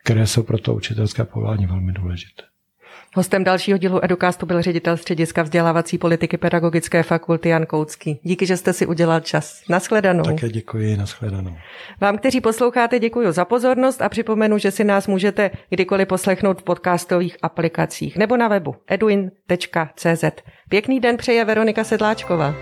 které 0.05 0.27
jsou 0.27 0.43
pro 0.43 0.59
to 0.59 0.75
učitelské 0.75 1.25
povolání 1.25 1.67
velmi 1.67 1.93
důležité. 1.93 2.43
Hostem 3.17 3.45
dalšího 3.45 3.79
dílu 3.79 4.05
Educastu 4.05 4.47
byl 4.47 4.63
ředitel 4.63 4.97
střediska 4.97 5.43
vzdělávací 5.43 5.99
politiky 5.99 6.37
Pedagogické 6.37 7.03
fakulty 7.03 7.49
Jan 7.49 7.67
Koucký. 7.67 8.21
Díky, 8.23 8.47
že 8.47 8.57
jste 8.57 8.73
si 8.73 8.87
udělal 8.87 9.21
čas. 9.21 9.63
Naschledanou. 9.69 10.25
Také 10.25 10.49
děkuji, 10.49 10.97
naschledanou. 10.97 11.57
Vám, 12.01 12.19
kteří 12.19 12.41
posloucháte, 12.41 12.99
děkuji 12.99 13.33
za 13.33 13.45
pozornost 13.45 14.03
a 14.03 14.09
připomenu, 14.09 14.59
že 14.59 14.71
si 14.71 14.85
nás 14.85 15.07
můžete 15.07 15.51
kdykoliv 15.71 16.09
poslechnout 16.09 16.61
v 16.61 16.65
podcastových 16.65 17.37
aplikacích 17.43 18.17
nebo 18.17 18.37
na 18.37 18.49
webu 18.49 18.75
eduin.cz. 18.87 20.25
Pěkný 20.69 21.01
den 21.01 21.17
přeje 21.17 21.45
Veronika 21.45 21.85
Sedláčková. 21.85 22.55